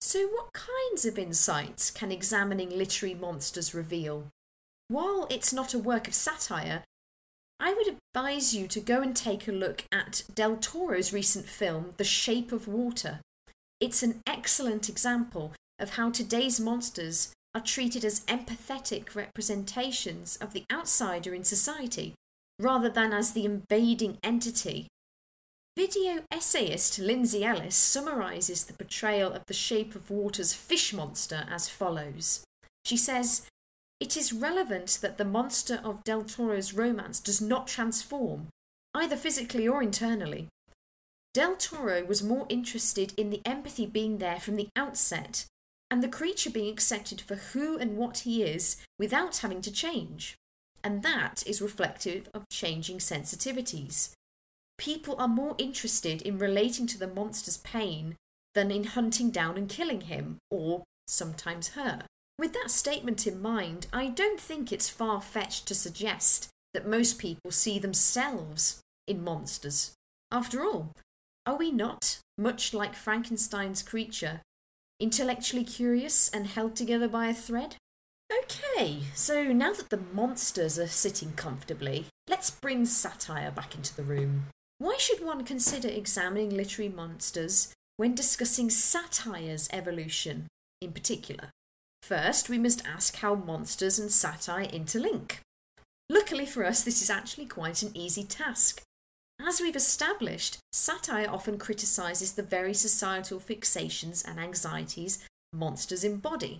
So, 0.00 0.28
what 0.28 0.52
kinds 0.52 1.04
of 1.04 1.18
insights 1.18 1.90
can 1.90 2.12
examining 2.12 2.70
literary 2.70 3.14
monsters 3.14 3.74
reveal? 3.74 4.28
While 4.88 5.26
it's 5.30 5.52
not 5.52 5.74
a 5.74 5.78
work 5.78 6.08
of 6.08 6.14
satire, 6.14 6.84
I 7.58 7.74
would 7.74 7.96
advise 8.14 8.54
you 8.54 8.66
to 8.68 8.80
go 8.80 9.02
and 9.02 9.14
take 9.14 9.46
a 9.46 9.52
look 9.52 9.84
at 9.92 10.22
Del 10.34 10.56
Toro's 10.56 11.12
recent 11.12 11.46
film, 11.46 11.92
The 11.96 12.04
Shape 12.04 12.52
of 12.52 12.66
Water, 12.66 13.20
it's 13.80 14.02
an 14.02 14.20
excellent 14.26 14.90
example 14.90 15.54
of 15.78 15.90
how 15.90 16.10
today's 16.10 16.60
monsters 16.60 17.32
are 17.54 17.62
treated 17.62 18.04
as 18.04 18.20
empathetic 18.26 19.14
representations 19.14 20.36
of 20.36 20.52
the 20.52 20.64
outsider 20.70 21.34
in 21.34 21.44
society 21.44 22.12
rather 22.60 22.90
than 22.90 23.12
as 23.12 23.32
the 23.32 23.44
invading 23.44 24.18
entity. 24.22 24.86
Video 25.76 26.22
essayist 26.30 26.98
Lindsay 26.98 27.44
Ellis 27.44 27.76
summarises 27.76 28.64
the 28.64 28.74
portrayal 28.74 29.32
of 29.32 29.42
the 29.46 29.54
Shape 29.54 29.94
of 29.94 30.10
Water's 30.10 30.52
fish 30.52 30.92
monster 30.92 31.46
as 31.50 31.68
follows. 31.68 32.44
She 32.84 32.96
says, 32.96 33.46
It 33.98 34.16
is 34.16 34.32
relevant 34.32 34.98
that 35.00 35.16
the 35.16 35.24
monster 35.24 35.80
of 35.82 36.04
Del 36.04 36.22
Toro's 36.22 36.74
romance 36.74 37.18
does 37.20 37.40
not 37.40 37.66
transform, 37.66 38.48
either 38.94 39.16
physically 39.16 39.66
or 39.66 39.82
internally. 39.82 40.48
Del 41.32 41.56
Toro 41.56 42.04
was 42.04 42.22
more 42.22 42.46
interested 42.48 43.14
in 43.16 43.30
the 43.30 43.40
empathy 43.44 43.86
being 43.86 44.18
there 44.18 44.40
from 44.40 44.56
the 44.56 44.68
outset 44.76 45.46
and 45.90 46.02
the 46.02 46.08
creature 46.08 46.50
being 46.50 46.72
accepted 46.72 47.20
for 47.20 47.36
who 47.36 47.78
and 47.78 47.96
what 47.96 48.18
he 48.18 48.42
is 48.42 48.76
without 48.98 49.38
having 49.38 49.60
to 49.62 49.72
change. 49.72 50.36
And 50.82 51.02
that 51.02 51.42
is 51.46 51.60
reflective 51.60 52.28
of 52.32 52.48
changing 52.48 52.98
sensitivities. 52.98 54.12
People 54.78 55.14
are 55.18 55.28
more 55.28 55.54
interested 55.58 56.22
in 56.22 56.38
relating 56.38 56.86
to 56.86 56.98
the 56.98 57.06
monster's 57.06 57.58
pain 57.58 58.16
than 58.54 58.70
in 58.70 58.84
hunting 58.84 59.30
down 59.30 59.56
and 59.56 59.68
killing 59.68 60.02
him, 60.02 60.38
or 60.50 60.84
sometimes 61.06 61.68
her. 61.68 62.02
With 62.38 62.54
that 62.54 62.70
statement 62.70 63.26
in 63.26 63.42
mind, 63.42 63.86
I 63.92 64.08
don't 64.08 64.40
think 64.40 64.72
it's 64.72 64.88
far 64.88 65.20
fetched 65.20 65.66
to 65.66 65.74
suggest 65.74 66.48
that 66.72 66.86
most 66.86 67.18
people 67.18 67.50
see 67.50 67.78
themselves 67.78 68.80
in 69.06 69.22
monsters. 69.22 69.92
After 70.32 70.62
all, 70.62 70.92
are 71.44 71.56
we 71.56 71.70
not, 71.70 72.18
much 72.38 72.72
like 72.72 72.94
Frankenstein's 72.94 73.82
creature, 73.82 74.40
intellectually 74.98 75.64
curious 75.64 76.30
and 76.30 76.46
held 76.46 76.76
together 76.76 77.08
by 77.08 77.26
a 77.26 77.34
thread? 77.34 77.76
Okay, 78.32 79.00
so 79.14 79.52
now 79.52 79.72
that 79.72 79.90
the 79.90 80.00
monsters 80.12 80.78
are 80.78 80.86
sitting 80.86 81.32
comfortably, 81.32 82.06
let's 82.28 82.50
bring 82.50 82.86
satire 82.86 83.50
back 83.50 83.74
into 83.74 83.94
the 83.94 84.04
room. 84.04 84.44
Why 84.78 84.96
should 84.98 85.24
one 85.24 85.44
consider 85.44 85.88
examining 85.88 86.50
literary 86.50 86.90
monsters 86.90 87.72
when 87.96 88.14
discussing 88.14 88.70
satire's 88.70 89.68
evolution 89.72 90.46
in 90.80 90.92
particular? 90.92 91.50
First, 92.02 92.48
we 92.48 92.58
must 92.58 92.86
ask 92.86 93.16
how 93.16 93.34
monsters 93.34 93.98
and 93.98 94.10
satire 94.10 94.66
interlink. 94.66 95.38
Luckily 96.08 96.46
for 96.46 96.64
us, 96.64 96.82
this 96.82 97.02
is 97.02 97.10
actually 97.10 97.46
quite 97.46 97.82
an 97.82 97.90
easy 97.94 98.24
task. 98.24 98.82
As 99.46 99.60
we've 99.60 99.76
established, 99.76 100.58
satire 100.72 101.28
often 101.28 101.58
criticises 101.58 102.32
the 102.32 102.42
very 102.42 102.74
societal 102.74 103.40
fixations 103.40 104.26
and 104.26 104.38
anxieties 104.38 105.24
monsters 105.52 106.04
embody. 106.04 106.58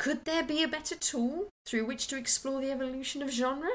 Could 0.00 0.24
there 0.24 0.42
be 0.42 0.62
a 0.62 0.66
better 0.68 0.96
tool 0.96 1.50
through 1.66 1.84
which 1.84 2.06
to 2.06 2.16
explore 2.16 2.62
the 2.62 2.70
evolution 2.70 3.20
of 3.20 3.30
genre? 3.30 3.68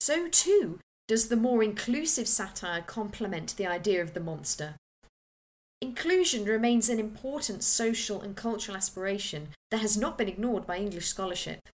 So, 0.00 0.28
too, 0.28 0.78
does 1.08 1.28
the 1.28 1.36
more 1.36 1.62
inclusive 1.62 2.26
satire 2.26 2.80
complement 2.80 3.54
the 3.58 3.66
idea 3.66 4.00
of 4.00 4.14
the 4.14 4.20
monster. 4.20 4.76
Inclusion 5.82 6.46
remains 6.46 6.88
an 6.88 6.98
important 6.98 7.62
social 7.62 8.22
and 8.22 8.34
cultural 8.34 8.78
aspiration 8.78 9.48
that 9.70 9.82
has 9.82 9.94
not 9.94 10.16
been 10.16 10.26
ignored 10.26 10.66
by 10.66 10.78
English 10.78 11.08
scholarship. 11.08 11.68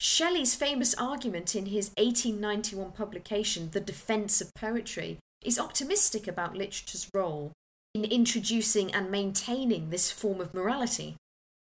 Shelley's 0.00 0.54
famous 0.54 0.94
argument 0.94 1.54
in 1.54 1.66
his 1.66 1.90
1891 1.98 2.92
publication, 2.92 3.68
The 3.72 3.80
Defence 3.80 4.40
of 4.40 4.54
Poetry, 4.54 5.18
is 5.42 5.58
optimistic 5.58 6.26
about 6.26 6.56
literature's 6.56 7.10
role 7.12 7.52
in 7.94 8.04
introducing 8.04 8.90
and 8.94 9.10
maintaining 9.10 9.90
this 9.90 10.10
form 10.10 10.40
of 10.40 10.54
morality. 10.54 11.16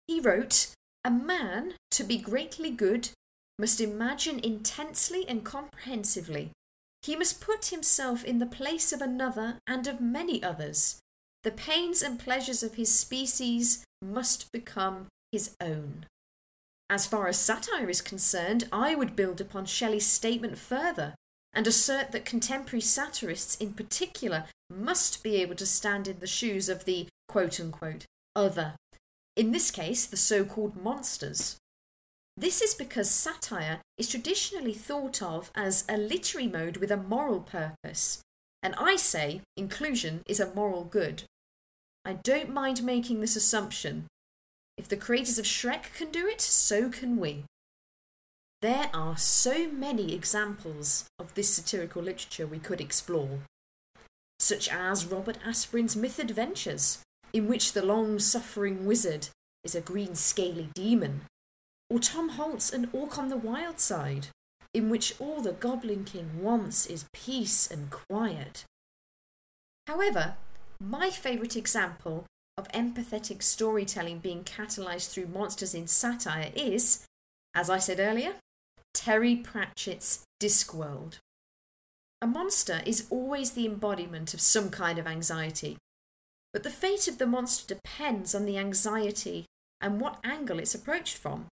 He 0.07 0.19
wrote, 0.19 0.73
A 1.03 1.09
man, 1.09 1.73
to 1.91 2.03
be 2.03 2.17
greatly 2.17 2.69
good, 2.69 3.09
must 3.57 3.81
imagine 3.81 4.39
intensely 4.39 5.27
and 5.27 5.43
comprehensively. 5.43 6.51
He 7.01 7.15
must 7.15 7.41
put 7.41 7.65
himself 7.65 8.23
in 8.23 8.39
the 8.39 8.45
place 8.45 8.93
of 8.93 9.01
another 9.01 9.57
and 9.65 9.87
of 9.87 9.99
many 9.99 10.43
others. 10.43 10.99
The 11.43 11.51
pains 11.51 12.03
and 12.03 12.19
pleasures 12.19 12.61
of 12.61 12.75
his 12.75 12.93
species 12.93 13.83
must 14.01 14.51
become 14.51 15.07
his 15.31 15.55
own. 15.59 16.05
As 16.89 17.07
far 17.07 17.27
as 17.27 17.37
satire 17.37 17.89
is 17.89 18.01
concerned, 18.01 18.67
I 18.71 18.93
would 18.93 19.15
build 19.15 19.41
upon 19.41 19.65
Shelley's 19.65 20.05
statement 20.05 20.57
further 20.57 21.15
and 21.53 21.65
assert 21.65 22.11
that 22.11 22.25
contemporary 22.25 22.81
satirists 22.81 23.55
in 23.55 23.73
particular 23.73 24.45
must 24.69 25.23
be 25.23 25.37
able 25.37 25.55
to 25.55 25.65
stand 25.65 26.07
in 26.07 26.19
the 26.19 26.27
shoes 26.27 26.69
of 26.69 26.85
the 26.85 27.07
quote 27.27 27.59
unquote 27.59 28.05
other, 28.35 28.75
in 29.35 29.51
this 29.51 29.71
case, 29.71 30.05
the 30.05 30.17
so 30.17 30.43
called 30.43 30.81
monsters. 30.81 31.57
This 32.37 32.61
is 32.61 32.73
because 32.73 33.09
satire 33.09 33.81
is 33.97 34.09
traditionally 34.09 34.73
thought 34.73 35.21
of 35.21 35.51
as 35.55 35.83
a 35.87 35.97
literary 35.97 36.47
mode 36.47 36.77
with 36.77 36.91
a 36.91 36.97
moral 36.97 37.41
purpose, 37.41 38.21
and 38.63 38.73
I 38.75 38.95
say 38.95 39.41
inclusion 39.57 40.21
is 40.25 40.39
a 40.39 40.53
moral 40.53 40.83
good. 40.83 41.23
I 42.03 42.13
don't 42.13 42.49
mind 42.49 42.83
making 42.83 43.21
this 43.21 43.35
assumption. 43.35 44.07
If 44.77 44.87
the 44.87 44.97
creators 44.97 45.37
of 45.37 45.45
Shrek 45.45 45.93
can 45.93 46.09
do 46.11 46.27
it, 46.27 46.41
so 46.41 46.89
can 46.89 47.17
we. 47.17 47.43
There 48.61 48.89
are 48.93 49.17
so 49.17 49.67
many 49.67 50.13
examples 50.13 51.05
of 51.19 51.33
this 51.33 51.49
satirical 51.49 52.01
literature 52.01 52.47
we 52.47 52.59
could 52.59 52.79
explore, 52.79 53.39
such 54.39 54.69
as 54.69 55.05
Robert 55.05 55.37
Asprin's 55.45 55.95
Myth 55.95 56.19
Adventures, 56.19 56.99
in 57.33 57.47
which 57.47 57.73
the 57.73 57.85
long 57.85 58.19
suffering 58.19 58.85
wizard 58.85 59.29
is 59.63 59.75
a 59.75 59.81
green 59.81 60.15
scaly 60.15 60.69
demon, 60.73 61.21
or 61.89 61.99
Tom 61.99 62.29
Holt's 62.29 62.71
An 62.71 62.89
Orc 62.93 63.17
on 63.17 63.29
the 63.29 63.37
Wild 63.37 63.79
Side, 63.79 64.27
in 64.73 64.89
which 64.89 65.13
all 65.19 65.41
the 65.41 65.51
Goblin 65.51 66.03
King 66.03 66.41
wants 66.41 66.85
is 66.85 67.05
peace 67.13 67.69
and 67.69 67.91
quiet. 67.91 68.65
However, 69.87 70.35
my 70.79 71.09
favourite 71.09 71.55
example 71.55 72.25
of 72.57 72.67
empathetic 72.69 73.43
storytelling 73.43 74.19
being 74.19 74.43
catalysed 74.43 75.11
through 75.11 75.27
monsters 75.27 75.73
in 75.73 75.87
satire 75.87 76.51
is, 76.55 77.05
as 77.53 77.69
I 77.69 77.77
said 77.77 77.99
earlier, 77.99 78.33
Terry 78.93 79.35
Pratchett's 79.35 80.23
Discworld. 80.39 81.19
A 82.21 82.27
monster 82.27 82.81
is 82.85 83.07
always 83.09 83.51
the 83.51 83.65
embodiment 83.65 84.33
of 84.33 84.41
some 84.41 84.69
kind 84.69 84.99
of 84.99 85.07
anxiety, 85.07 85.77
but 86.53 86.63
the 86.63 86.69
fate 86.69 87.07
of 87.07 87.17
the 87.17 87.27
monster 87.27 87.75
depends 87.75 88.35
on 88.35 88.45
the 88.45 88.57
anxiety 88.57 89.45
and 89.79 89.99
what 89.99 90.19
angle 90.23 90.59
it's 90.59 90.75
approached 90.75 91.17
from, 91.17 91.47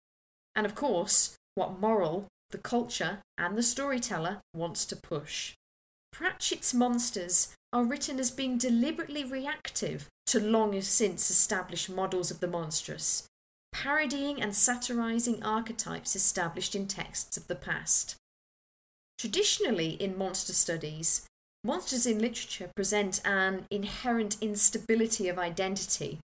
and 0.54 0.66
of 0.66 0.74
course, 0.74 1.36
what 1.54 1.78
moral 1.78 2.26
the 2.50 2.58
culture 2.58 3.20
and 3.36 3.56
the 3.56 3.62
storyteller 3.62 4.40
wants 4.54 4.84
to 4.86 4.96
push. 4.96 5.54
Pratchett's 6.12 6.72
monsters 6.72 7.52
are 7.72 7.84
written 7.84 8.18
as 8.18 8.30
being 8.30 8.56
deliberately 8.56 9.24
reactive 9.24 10.08
to 10.26 10.40
long 10.40 10.80
since 10.80 11.30
established 11.30 11.90
models 11.90 12.30
of 12.30 12.40
the 12.40 12.46
monstrous, 12.46 13.26
parodying 13.72 14.40
and 14.40 14.54
satirizing 14.54 15.42
archetypes 15.42 16.16
established 16.16 16.74
in 16.74 16.86
texts 16.86 17.36
of 17.36 17.46
the 17.48 17.54
past. 17.54 18.16
Traditionally, 19.18 19.90
in 19.90 20.16
monster 20.16 20.52
studies, 20.52 21.26
monsters 21.66 22.06
in 22.06 22.20
literature 22.20 22.70
present 22.76 23.20
an 23.24 23.66
inherent 23.70 24.36
instability 24.40 25.28
of 25.28 25.38
identity, 25.38 26.20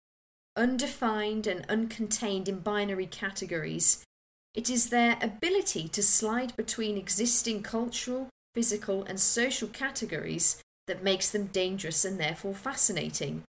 undefined 0.56 1.46
and 1.46 1.68
uncontained 1.68 2.48
in 2.48 2.60
binary 2.60 3.06
categories. 3.06 4.02
It 4.54 4.70
is 4.70 4.88
their 4.88 5.18
ability 5.20 5.88
to 5.88 6.02
slide 6.02 6.56
between 6.56 6.96
existing 6.96 7.62
cultural, 7.62 8.30
physical, 8.54 9.04
and 9.04 9.20
social 9.20 9.68
categories 9.68 10.62
that 10.86 11.04
makes 11.04 11.30
them 11.30 11.46
dangerous 11.48 12.06
and 12.06 12.18
therefore 12.18 12.54
fascinating, 12.54 13.42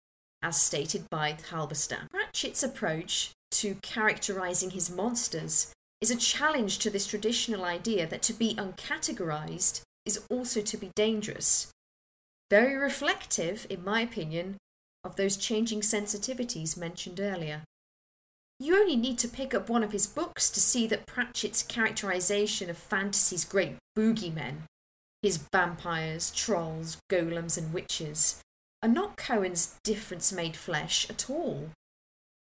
as 0.43 0.61
stated 0.61 1.05
by 1.11 1.37
Halberstam. 1.51 2.09
Pratchett's 2.11 2.63
approach 2.63 3.33
to 3.51 3.77
characterizing 3.83 4.71
his 4.71 4.91
monsters 4.91 5.73
is 6.01 6.11
a 6.11 6.17
challenge 6.17 6.79
to 6.79 6.89
this 6.89 7.07
traditional 7.07 7.65
idea 7.65 8.07
that 8.07 8.23
to 8.23 8.33
be 8.33 8.55
uncategorized 8.55 9.83
is 10.07 10.25
also 10.31 10.61
to 10.61 10.77
be 10.77 10.91
dangerous. 10.95 11.71
Very 12.51 12.77
reflective, 12.77 13.67
in 13.71 13.85
my 13.85 14.01
opinion, 14.01 14.57
of 15.03 15.17
those 15.17 15.37
changing 15.37 15.81
sensitivities 15.81 16.77
mentioned 16.77 17.21
earlier. 17.21 17.63
You 18.61 18.77
only 18.77 18.97
need 18.97 19.19
to 19.19 19.29
pick 19.29 19.53
up 19.53 19.69
one 19.69 19.83
of 19.83 19.93
his 19.93 20.07
books 20.07 20.49
to 20.51 20.61
see 20.61 20.87
that 20.87 21.07
Pratchett's 21.07 21.63
characterization 21.63 22.71
of 22.71 22.79
fantasy's 22.79 23.45
great 23.45 23.77
boogeymen, 23.99 24.63
his 25.23 25.39
vampires, 25.53 26.31
trolls, 26.31 26.99
golems, 27.11 27.59
and 27.59 27.73
witches, 27.73 28.41
are 28.83 28.89
not 28.89 29.17
Cohen's 29.17 29.77
difference 29.83 30.33
made 30.33 30.57
flesh 30.57 31.09
at 31.11 31.29
all. 31.29 31.71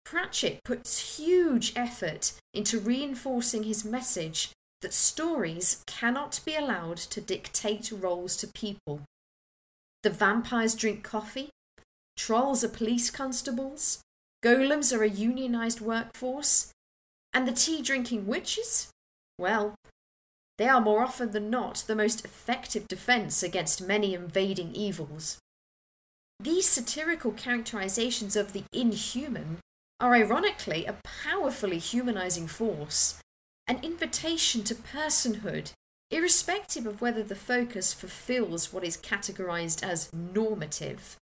Pratchett 0.04 0.62
puts 0.64 1.16
huge 1.16 1.72
effort 1.74 2.34
into 2.52 2.78
reinforcing 2.78 3.62
his 3.62 3.84
message 3.84 4.50
that 4.86 4.94
stories 4.94 5.82
cannot 5.88 6.38
be 6.44 6.54
allowed 6.54 6.96
to 6.96 7.20
dictate 7.20 7.90
roles 7.90 8.36
to 8.36 8.46
people. 8.46 9.00
The 10.04 10.10
vampires 10.10 10.76
drink 10.76 11.02
coffee, 11.02 11.50
trolls 12.16 12.62
are 12.62 12.68
police 12.68 13.10
constables, 13.10 14.00
golems 14.44 14.96
are 14.96 15.02
a 15.02 15.10
unionised 15.10 15.80
workforce, 15.80 16.70
and 17.34 17.48
the 17.48 17.52
tea 17.52 17.82
drinking 17.82 18.28
witches? 18.28 18.90
Well, 19.40 19.74
they 20.56 20.68
are 20.68 20.80
more 20.80 21.02
often 21.02 21.32
than 21.32 21.50
not 21.50 21.82
the 21.88 21.96
most 21.96 22.24
effective 22.24 22.86
defence 22.86 23.42
against 23.42 23.84
many 23.84 24.14
invading 24.14 24.72
evils. 24.72 25.38
These 26.38 26.68
satirical 26.68 27.32
characterizations 27.32 28.36
of 28.36 28.52
the 28.52 28.62
inhuman 28.72 29.58
are 29.98 30.14
ironically 30.14 30.86
a 30.86 30.94
powerfully 31.24 31.78
humanizing 31.78 32.46
force, 32.46 33.18
an 33.68 33.80
invitation 33.82 34.62
to 34.64 34.74
personhood, 34.74 35.72
irrespective 36.10 36.86
of 36.86 37.00
whether 37.00 37.22
the 37.22 37.34
focus 37.34 37.92
fulfills 37.92 38.72
what 38.72 38.84
is 38.84 38.96
categorized 38.96 39.82
as 39.82 40.12
normative. 40.12 41.16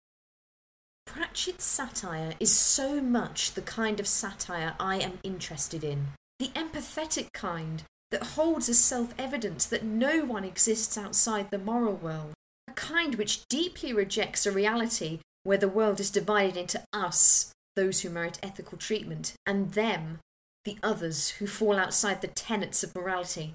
Pratchett's 1.07 1.65
satire 1.65 2.35
is 2.39 2.55
so 2.55 3.01
much 3.01 3.53
the 3.53 3.63
kind 3.63 4.01
of 4.01 4.07
satire 4.07 4.75
I 4.79 4.97
am 4.97 5.19
interested 5.23 5.83
in, 5.83 6.09
the 6.39 6.49
empathetic 6.49 7.33
kind 7.35 7.83
that 8.11 8.23
holds 8.23 8.69
as 8.69 8.79
self 8.79 9.15
evident 9.19 9.69
that 9.71 9.85
no 9.85 10.25
one 10.25 10.45
exists 10.45 10.97
outside 10.97 11.51
the 11.51 11.59
moral 11.59 11.95
world, 11.95 12.33
a 12.69 12.73
kind 12.73 13.17
which 13.17 13.47
deeply 13.49 13.93
rejects 13.93 14.47
a 14.47 14.53
reality 14.53 15.21
where 15.43 15.59
the 15.59 15.69
world 15.69 16.01
is 16.01 16.11
divided 16.11 16.57
into 16.57 16.83
us 16.93 17.53
those 17.77 18.01
who 18.01 18.11
merit 18.11 18.39
ethical 18.43 18.79
treatment, 18.79 19.35
and 19.47 19.73
them, 19.73 20.19
the 20.65 20.79
others 20.83 21.31
who 21.31 21.47
fall 21.47 21.79
outside 21.79 22.21
the 22.21 22.29
tenets 22.29 22.83
of 22.83 22.95
morality. 22.95 23.55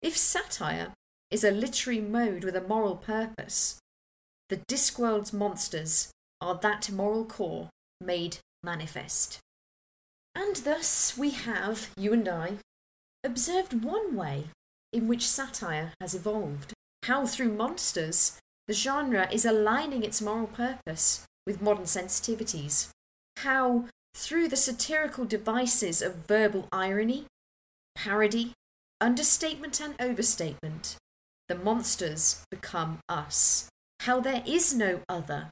If 0.00 0.16
satire 0.16 0.94
is 1.30 1.44
a 1.44 1.50
literary 1.50 2.00
mode 2.00 2.44
with 2.44 2.56
a 2.56 2.60
moral 2.60 2.96
purpose, 2.96 3.78
the 4.48 4.58
Discworld's 4.68 5.32
monsters 5.32 6.10
are 6.40 6.56
that 6.56 6.90
moral 6.90 7.24
core 7.24 7.70
made 8.00 8.38
manifest. 8.62 9.38
And 10.34 10.56
thus 10.56 11.16
we 11.16 11.30
have, 11.30 11.90
you 11.96 12.12
and 12.12 12.28
I, 12.28 12.56
observed 13.24 13.84
one 13.84 14.16
way 14.16 14.46
in 14.92 15.08
which 15.08 15.28
satire 15.28 15.92
has 16.00 16.14
evolved. 16.14 16.72
How 17.04 17.26
through 17.26 17.52
monsters 17.54 18.38
the 18.66 18.74
genre 18.74 19.28
is 19.32 19.44
aligning 19.44 20.02
its 20.02 20.20
moral 20.20 20.46
purpose 20.46 21.24
with 21.46 21.62
modern 21.62 21.84
sensitivities. 21.84 22.88
How, 23.38 23.86
through 24.14 24.48
the 24.48 24.56
satirical 24.56 25.24
devices 25.24 26.02
of 26.02 26.26
verbal 26.26 26.68
irony, 26.70 27.26
parody, 27.94 28.52
understatement, 29.00 29.80
and 29.80 29.94
overstatement, 30.00 30.96
the 31.48 31.54
monsters 31.54 32.44
become 32.50 32.98
us. 33.08 33.68
How 34.00 34.20
there 34.20 34.42
is 34.46 34.74
no 34.74 35.00
other. 35.08 35.50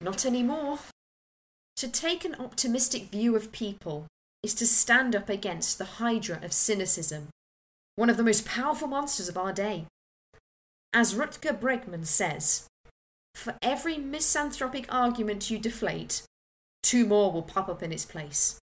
Not 0.00 0.26
anymore. 0.26 0.78
To 1.76 1.88
take 1.88 2.24
an 2.24 2.36
optimistic 2.36 3.10
view 3.10 3.34
of 3.36 3.52
people 3.52 4.06
is 4.42 4.54
to 4.54 4.66
stand 4.66 5.16
up 5.16 5.28
against 5.28 5.78
the 5.78 5.84
hydra 5.84 6.38
of 6.42 6.52
cynicism, 6.52 7.28
one 7.96 8.10
of 8.10 8.16
the 8.16 8.22
most 8.22 8.44
powerful 8.44 8.88
monsters 8.88 9.28
of 9.28 9.38
our 9.38 9.52
day. 9.52 9.86
As 10.92 11.14
Rutger 11.14 11.58
Bregman 11.58 12.06
says, 12.06 12.66
for 13.34 13.56
every 13.62 13.98
misanthropic 13.98 14.86
argument 14.92 15.50
you 15.50 15.58
deflate, 15.58 16.22
two 16.84 17.06
more 17.06 17.32
will 17.32 17.42
pop 17.42 17.68
up 17.68 17.82
in 17.82 17.92
its 17.92 18.04
place. 18.04 18.60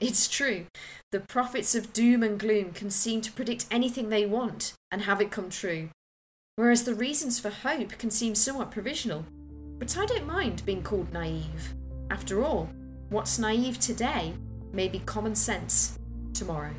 It's 0.00 0.28
true, 0.28 0.66
the 1.12 1.20
prophets 1.20 1.74
of 1.74 1.92
doom 1.92 2.22
and 2.22 2.38
gloom 2.38 2.72
can 2.72 2.90
seem 2.90 3.20
to 3.20 3.32
predict 3.32 3.66
anything 3.70 4.08
they 4.08 4.26
want 4.26 4.72
and 4.90 5.02
have 5.02 5.20
it 5.20 5.30
come 5.30 5.50
true, 5.50 5.90
whereas 6.56 6.84
the 6.84 6.94
reasons 6.94 7.38
for 7.38 7.50
hope 7.50 7.98
can 7.98 8.10
seem 8.10 8.34
somewhat 8.34 8.70
provisional. 8.70 9.24
But 9.78 9.96
I 9.98 10.06
don't 10.06 10.26
mind 10.26 10.64
being 10.64 10.82
called 10.82 11.12
naive. 11.12 11.74
After 12.10 12.44
all, 12.44 12.70
what's 13.10 13.38
naive 13.38 13.78
today 13.78 14.34
may 14.72 14.88
be 14.88 15.00
common 15.00 15.34
sense 15.34 15.98
tomorrow. 16.32 16.74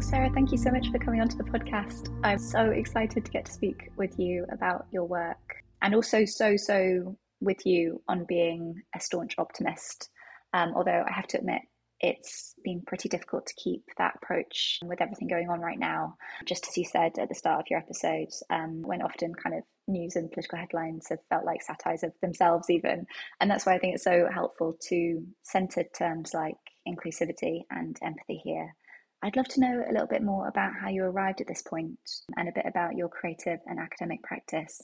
Well, 0.00 0.08
Sarah, 0.08 0.30
thank 0.32 0.50
you 0.50 0.56
so 0.56 0.70
much 0.70 0.90
for 0.90 0.98
coming 0.98 1.20
onto 1.20 1.36
the 1.36 1.44
podcast. 1.44 2.08
I'm 2.24 2.38
so 2.38 2.70
excited 2.70 3.22
to 3.22 3.30
get 3.30 3.44
to 3.44 3.52
speak 3.52 3.90
with 3.98 4.18
you 4.18 4.46
about 4.50 4.86
your 4.90 5.04
work 5.04 5.62
and 5.82 5.94
also 5.94 6.24
so, 6.24 6.56
so 6.56 7.18
with 7.42 7.66
you 7.66 8.00
on 8.08 8.24
being 8.24 8.80
a 8.96 9.00
staunch 9.00 9.34
optimist. 9.36 10.08
Um, 10.54 10.72
although 10.74 11.04
I 11.06 11.12
have 11.12 11.26
to 11.26 11.38
admit, 11.38 11.60
it's 12.00 12.54
been 12.64 12.80
pretty 12.80 13.10
difficult 13.10 13.44
to 13.48 13.54
keep 13.62 13.84
that 13.98 14.14
approach 14.22 14.78
with 14.82 15.02
everything 15.02 15.28
going 15.28 15.50
on 15.50 15.60
right 15.60 15.78
now. 15.78 16.16
Just 16.46 16.66
as 16.66 16.78
you 16.78 16.86
said 16.86 17.18
at 17.18 17.28
the 17.28 17.34
start 17.34 17.60
of 17.60 17.66
your 17.68 17.80
episode, 17.80 18.30
um, 18.48 18.80
when 18.80 19.02
often 19.02 19.34
kind 19.34 19.54
of 19.54 19.64
news 19.86 20.16
and 20.16 20.32
political 20.32 20.58
headlines 20.58 21.08
have 21.10 21.18
felt 21.28 21.44
like 21.44 21.60
satires 21.60 22.04
of 22.04 22.14
themselves, 22.22 22.70
even. 22.70 23.06
And 23.38 23.50
that's 23.50 23.66
why 23.66 23.74
I 23.74 23.78
think 23.78 23.96
it's 23.96 24.04
so 24.04 24.30
helpful 24.32 24.78
to 24.88 25.26
centre 25.42 25.84
terms 25.94 26.32
like 26.32 26.56
inclusivity 26.88 27.64
and 27.70 27.98
empathy 28.02 28.40
here 28.42 28.74
I'd 29.22 29.36
love 29.36 29.48
to 29.48 29.60
know 29.60 29.84
a 29.86 29.92
little 29.92 30.06
bit 30.06 30.22
more 30.22 30.48
about 30.48 30.72
how 30.80 30.88
you 30.88 31.04
arrived 31.04 31.42
at 31.42 31.46
this 31.46 31.60
point 31.62 31.98
and 32.38 32.48
a 32.48 32.52
bit 32.52 32.64
about 32.66 32.96
your 32.96 33.08
creative 33.08 33.60
and 33.66 33.78
academic 33.78 34.22
practice. 34.22 34.82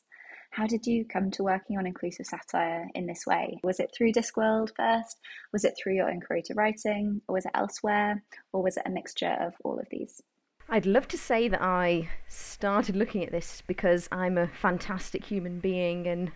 How 0.50 0.66
did 0.66 0.86
you 0.86 1.06
come 1.06 1.30
to 1.32 1.42
working 1.42 1.78
on 1.78 1.86
inclusive 1.86 2.26
satire 2.26 2.86
in 2.94 3.06
this 3.06 3.24
way? 3.26 3.58
Was 3.64 3.80
it 3.80 3.90
through 3.96 4.12
Discworld 4.12 4.70
first? 4.76 5.18
Was 5.52 5.64
it 5.64 5.74
through 5.76 5.94
your 5.94 6.10
own 6.10 6.20
creative 6.20 6.56
writing? 6.56 7.22
Or 7.28 7.34
was 7.34 7.46
it 7.46 7.52
elsewhere? 7.54 8.22
Or 8.52 8.62
was 8.62 8.76
it 8.76 8.82
a 8.86 8.90
mixture 8.90 9.36
of 9.40 9.54
all 9.64 9.78
of 9.78 9.86
these? 9.90 10.22
I'd 10.68 10.86
love 10.86 11.08
to 11.08 11.18
say 11.18 11.48
that 11.48 11.62
I 11.62 12.08
started 12.28 12.94
looking 12.94 13.24
at 13.24 13.32
this 13.32 13.62
because 13.66 14.08
I'm 14.12 14.36
a 14.36 14.48
fantastic 14.48 15.24
human 15.24 15.60
being 15.60 16.06
and. 16.06 16.32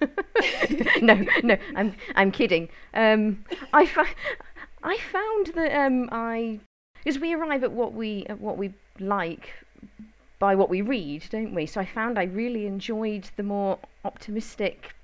no, 1.00 1.24
no, 1.42 1.56
I'm 1.76 1.94
I'm 2.16 2.32
kidding. 2.32 2.68
Um, 2.92 3.44
I, 3.72 3.86
fa- 3.86 4.06
I 4.82 4.98
found 4.98 5.52
that 5.54 5.72
um, 5.78 6.08
I 6.10 6.58
because 7.02 7.20
we 7.20 7.34
arrive 7.34 7.64
at 7.64 7.72
what 7.72 7.92
we 7.94 8.26
at 8.28 8.40
what 8.40 8.56
we 8.56 8.72
like 9.00 9.50
by 10.38 10.54
what 10.54 10.68
we 10.68 10.82
read, 10.82 11.24
don't 11.30 11.54
we? 11.54 11.66
So 11.66 11.80
I 11.80 11.84
found 11.84 12.18
I 12.18 12.24
really 12.24 12.66
enjoyed 12.66 13.30
the 13.36 13.42
more 13.42 13.78
optimistic, 14.04 14.94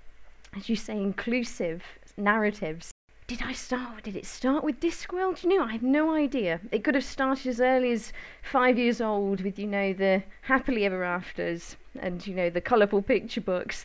as 0.56 0.68
you 0.68 0.76
say, 0.76 0.96
inclusive 0.96 1.82
narratives. 2.16 2.90
Did 3.28 3.42
I 3.42 3.52
start? 3.52 4.04
Did 4.04 4.16
it 4.16 4.24
start 4.24 4.64
with 4.64 4.80
Discworld? 4.80 5.42
You 5.42 5.50
know, 5.50 5.64
I 5.64 5.72
have 5.72 5.82
no 5.82 6.14
idea. 6.14 6.61
It 6.72 6.82
could 6.82 6.94
have 6.94 7.04
started 7.04 7.46
as 7.46 7.61
early 7.61 7.92
as 7.92 8.12
five 8.42 8.78
years 8.78 9.00
old 9.00 9.42
with, 9.42 9.58
you 9.58 9.66
know, 9.66 9.92
the 9.92 10.22
happily 10.42 10.87
ever 10.87 11.04
afters 11.04 11.76
and, 12.00 12.26
you 12.26 12.34
know, 12.34 12.48
the 12.48 12.62
colourful 12.62 13.02
picture 13.02 13.42
books 13.42 13.84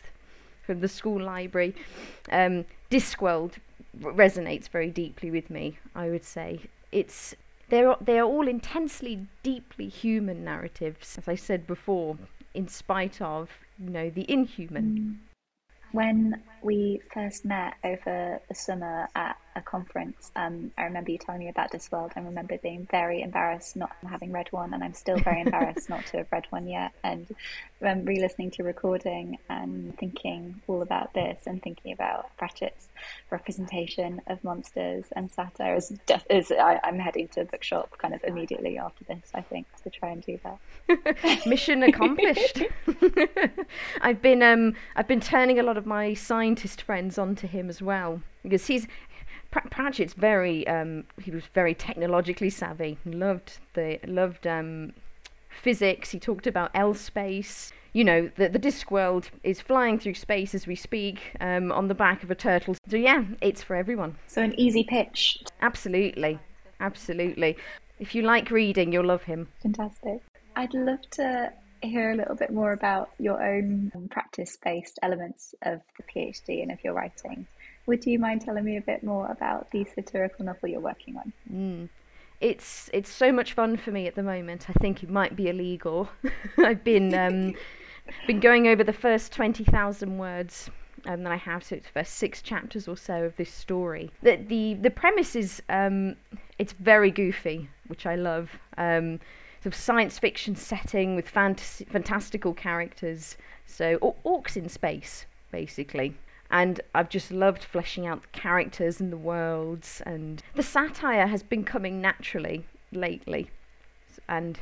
from 0.66 0.80
the 0.80 0.88
school 0.88 1.22
library. 1.22 1.74
Um, 2.32 2.64
Discworld 2.90 3.52
resonates 4.00 4.68
very 4.68 4.90
deeply 4.90 5.30
with 5.30 5.50
me, 5.50 5.78
I 5.94 6.08
would 6.08 6.24
say. 6.24 6.62
It's 6.90 7.34
they're, 7.68 7.96
they 8.00 8.18
are 8.18 8.26
all 8.26 8.48
intensely, 8.48 9.26
deeply 9.42 9.88
human 9.88 10.44
narratives, 10.44 11.16
as 11.18 11.28
I 11.28 11.34
said 11.34 11.66
before, 11.66 12.18
in 12.52 12.68
spite 12.68 13.20
of, 13.20 13.50
you 13.78 13.90
know, 13.90 14.10
the 14.10 14.30
inhuman. 14.30 15.20
When 15.92 16.42
we 16.64 17.02
first 17.12 17.44
met 17.44 17.74
over 17.84 18.40
the 18.48 18.54
summer 18.54 19.06
at 19.14 19.36
a 19.56 19.60
conference, 19.60 20.32
um, 20.34 20.72
I 20.76 20.84
remember 20.84 21.12
you 21.12 21.18
telling 21.18 21.40
me 21.40 21.48
about 21.48 21.70
Discworld. 21.70 22.12
and 22.16 22.24
remember 22.24 22.58
being 22.58 22.88
very 22.90 23.22
embarrassed 23.22 23.76
not 23.76 23.92
having 24.08 24.32
read 24.32 24.50
one, 24.50 24.74
and 24.74 24.82
I'm 24.82 24.94
still 24.94 25.18
very 25.18 25.42
embarrassed 25.42 25.88
not 25.88 26.06
to 26.06 26.18
have 26.18 26.26
read 26.32 26.46
one 26.50 26.66
yet. 26.66 26.92
And 27.04 27.26
um, 27.82 28.04
re-listening 28.04 28.50
to 28.52 28.64
recording 28.64 29.38
and 29.48 29.96
thinking 29.98 30.60
all 30.66 30.82
about 30.82 31.12
this, 31.14 31.42
and 31.46 31.62
thinking 31.62 31.92
about 31.92 32.36
Pratchett's 32.36 32.88
representation 33.30 34.20
of 34.26 34.42
monsters 34.42 35.04
and 35.14 35.30
satire 35.30 35.76
is, 35.76 35.92
def- 36.06 36.26
is 36.30 36.50
I, 36.50 36.80
am 36.82 36.98
heading 36.98 37.28
to 37.28 37.42
a 37.42 37.44
bookshop 37.44 37.96
kind 37.98 38.14
of 38.14 38.24
immediately 38.24 38.78
after 38.78 39.04
this. 39.04 39.30
I 39.34 39.42
think 39.42 39.66
to 39.82 39.90
try 39.90 40.10
and 40.10 40.24
do 40.24 40.38
that. 40.42 41.46
Mission 41.46 41.82
accomplished. 41.82 42.62
I've 44.00 44.22
been 44.22 44.42
um, 44.42 44.74
I've 44.96 45.08
been 45.08 45.20
turning 45.20 45.58
a 45.58 45.62
lot 45.62 45.76
of 45.76 45.86
my 45.86 46.14
scientist 46.54 46.82
friends 46.82 47.18
onto 47.18 47.48
him 47.48 47.68
as 47.68 47.82
well 47.82 48.22
because 48.44 48.68
he's 48.68 48.86
Pratchett's 49.50 50.14
very 50.14 50.66
um, 50.68 51.04
he 51.20 51.30
was 51.30 51.44
very 51.52 51.74
technologically 51.74 52.50
savvy. 52.50 52.96
Loved 53.04 53.58
the 53.74 53.98
loved 54.06 54.46
um, 54.46 54.92
physics. 55.48 56.10
He 56.10 56.18
talked 56.18 56.46
about 56.46 56.70
L 56.74 56.94
space. 56.94 57.72
You 57.92 58.04
know, 58.04 58.30
the 58.36 58.48
the 58.48 58.58
Discworld 58.58 59.30
is 59.42 59.60
flying 59.60 59.98
through 59.98 60.14
space 60.14 60.54
as 60.54 60.66
we 60.66 60.76
speak 60.76 61.32
um, 61.40 61.72
on 61.72 61.88
the 61.88 61.94
back 61.94 62.22
of 62.22 62.30
a 62.30 62.34
turtle. 62.36 62.76
So 62.88 62.96
yeah, 62.96 63.24
it's 63.40 63.62
for 63.62 63.74
everyone. 63.74 64.16
So 64.28 64.42
an 64.42 64.58
easy 64.58 64.84
pitch. 64.84 65.42
Absolutely, 65.60 66.38
absolutely. 66.80 67.56
If 67.98 68.14
you 68.14 68.22
like 68.22 68.50
reading, 68.50 68.92
you'll 68.92 69.06
love 69.06 69.24
him. 69.24 69.48
Fantastic. 69.62 70.20
I'd 70.56 70.74
love 70.74 71.02
to 71.12 71.52
hear 71.86 72.10
a 72.10 72.16
little 72.16 72.34
bit 72.34 72.52
more 72.52 72.72
about 72.72 73.10
your 73.18 73.42
own 73.42 73.90
practice 74.10 74.56
based 74.62 74.98
elements 75.02 75.54
of 75.62 75.80
the 75.96 76.02
PhD 76.02 76.62
and 76.62 76.70
of 76.70 76.82
your 76.84 76.94
writing. 76.94 77.46
Would 77.86 78.06
you 78.06 78.18
mind 78.18 78.42
telling 78.42 78.64
me 78.64 78.76
a 78.76 78.80
bit 78.80 79.02
more 79.02 79.30
about 79.30 79.70
the 79.70 79.84
satirical 79.94 80.44
novel 80.44 80.68
you're 80.68 80.80
working 80.80 81.16
on? 81.16 81.32
Mm. 81.52 81.88
It's 82.40 82.90
it's 82.92 83.10
so 83.10 83.32
much 83.32 83.52
fun 83.52 83.76
for 83.76 83.90
me 83.90 84.06
at 84.06 84.14
the 84.14 84.22
moment. 84.22 84.68
I 84.68 84.72
think 84.74 85.02
it 85.02 85.10
might 85.10 85.36
be 85.36 85.48
illegal. 85.48 86.08
I've 86.58 86.84
been 86.84 87.14
um, 87.14 87.54
been 88.26 88.40
going 88.40 88.66
over 88.66 88.82
the 88.82 88.92
first 88.92 89.32
twenty 89.32 89.64
thousand 89.64 90.18
words 90.18 90.70
um, 91.06 91.22
that 91.22 91.32
I 91.32 91.36
have, 91.36 91.64
so 91.64 91.76
it's 91.76 91.86
the 91.86 91.92
first 91.92 92.14
six 92.14 92.42
chapters 92.42 92.88
or 92.88 92.96
so 92.96 93.24
of 93.24 93.36
this 93.36 93.52
story. 93.52 94.10
The 94.22 94.36
the 94.36 94.74
the 94.74 94.90
premise 94.90 95.36
is 95.36 95.62
um, 95.68 96.16
it's 96.58 96.72
very 96.72 97.10
goofy, 97.10 97.68
which 97.86 98.06
I 98.06 98.16
love. 98.16 98.50
Um, 98.76 99.20
sort 99.64 99.74
of 99.74 99.80
science 99.80 100.18
fiction 100.18 100.54
setting 100.54 101.16
with 101.16 101.26
fantasy, 101.26 101.86
fantastical 101.86 102.52
characters. 102.52 103.38
So 103.64 103.94
or- 104.02 104.14
orcs 104.22 104.58
in 104.58 104.68
space, 104.68 105.24
basically. 105.50 106.14
And 106.50 106.82
I've 106.94 107.08
just 107.08 107.30
loved 107.30 107.64
fleshing 107.64 108.06
out 108.06 108.20
the 108.20 108.38
characters 108.38 109.00
and 109.00 109.10
the 109.10 109.16
worlds. 109.16 110.02
And 110.04 110.42
the 110.54 110.62
satire 110.62 111.26
has 111.28 111.42
been 111.42 111.64
coming 111.64 112.02
naturally 112.02 112.66
lately. 112.92 113.48
And 114.28 114.60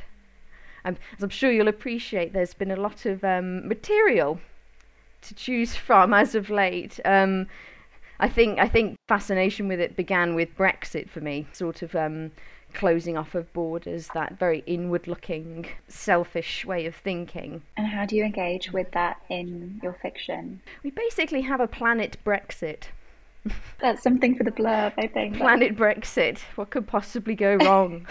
um, 0.85 0.95
as 1.17 1.23
I'm 1.23 1.29
sure 1.29 1.51
you'll 1.51 1.67
appreciate 1.67 2.31
there's 2.31 2.53
been 2.53 2.71
a 2.71 2.77
lot 2.77 3.05
of 3.05 3.25
um, 3.25 3.67
material 3.67 4.39
to 5.23 5.35
choose 5.35 5.75
from 5.75 6.13
as 6.13 6.33
of 6.33 6.49
late. 6.49 7.01
Um, 7.03 7.47
I 8.21 8.29
think 8.29 8.57
I 8.57 8.69
think 8.69 8.95
fascination 9.09 9.67
with 9.67 9.81
it 9.81 9.97
began 9.97 10.33
with 10.33 10.55
Brexit 10.55 11.09
for 11.09 11.19
me 11.19 11.45
sort 11.51 11.81
of 11.81 11.93
um, 11.93 12.31
closing 12.73 13.17
off 13.17 13.35
of 13.35 13.51
borders, 13.53 14.09
that 14.13 14.37
very 14.37 14.63
inward 14.65 15.07
looking, 15.07 15.67
selfish 15.87 16.65
way 16.65 16.85
of 16.85 16.95
thinking. 16.95 17.61
And 17.77 17.87
how 17.87 18.05
do 18.05 18.15
you 18.15 18.23
engage 18.23 18.71
with 18.71 18.91
that 18.91 19.21
in 19.29 19.79
your 19.83 19.93
fiction? 19.93 20.61
We 20.83 20.91
basically 20.91 21.41
have 21.41 21.59
a 21.59 21.67
planet 21.67 22.17
Brexit. 22.25 22.83
That's 23.79 24.01
something 24.01 24.35
for 24.35 24.43
the 24.43 24.51
blurb, 24.51 24.93
I 24.97 25.07
think. 25.07 25.37
Planet 25.37 25.75
Brexit. 25.75 26.39
What 26.55 26.69
could 26.69 26.87
possibly 26.87 27.35
go 27.35 27.55
wrong? 27.61 28.07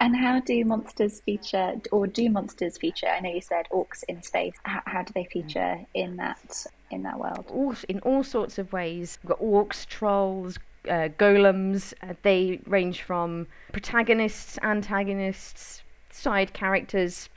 and 0.00 0.16
how 0.16 0.40
do 0.40 0.64
monsters 0.64 1.20
feature, 1.20 1.74
or 1.92 2.06
do 2.06 2.28
monsters 2.30 2.78
feature? 2.78 3.06
I 3.06 3.20
know 3.20 3.30
you 3.30 3.40
said 3.40 3.66
orcs 3.72 4.02
in 4.08 4.22
space. 4.22 4.54
How, 4.64 4.82
how 4.86 5.02
do 5.02 5.12
they 5.12 5.24
hmm. 5.24 5.40
feature 5.40 5.80
in 5.94 6.16
that 6.16 6.66
in 6.90 7.02
that 7.02 7.18
world? 7.18 7.46
All, 7.48 7.74
in 7.88 8.00
all 8.00 8.24
sorts 8.24 8.58
of 8.58 8.72
ways. 8.72 9.18
We've 9.22 9.30
got 9.30 9.40
orcs, 9.40 9.86
trolls, 9.86 10.58
uh, 10.88 11.08
golems. 11.18 11.94
Uh, 12.02 12.14
they 12.22 12.60
range 12.66 13.02
from 13.02 13.46
protagonists, 13.72 14.58
antagonists, 14.62 15.82
side 16.10 16.52
characters, 16.52 17.28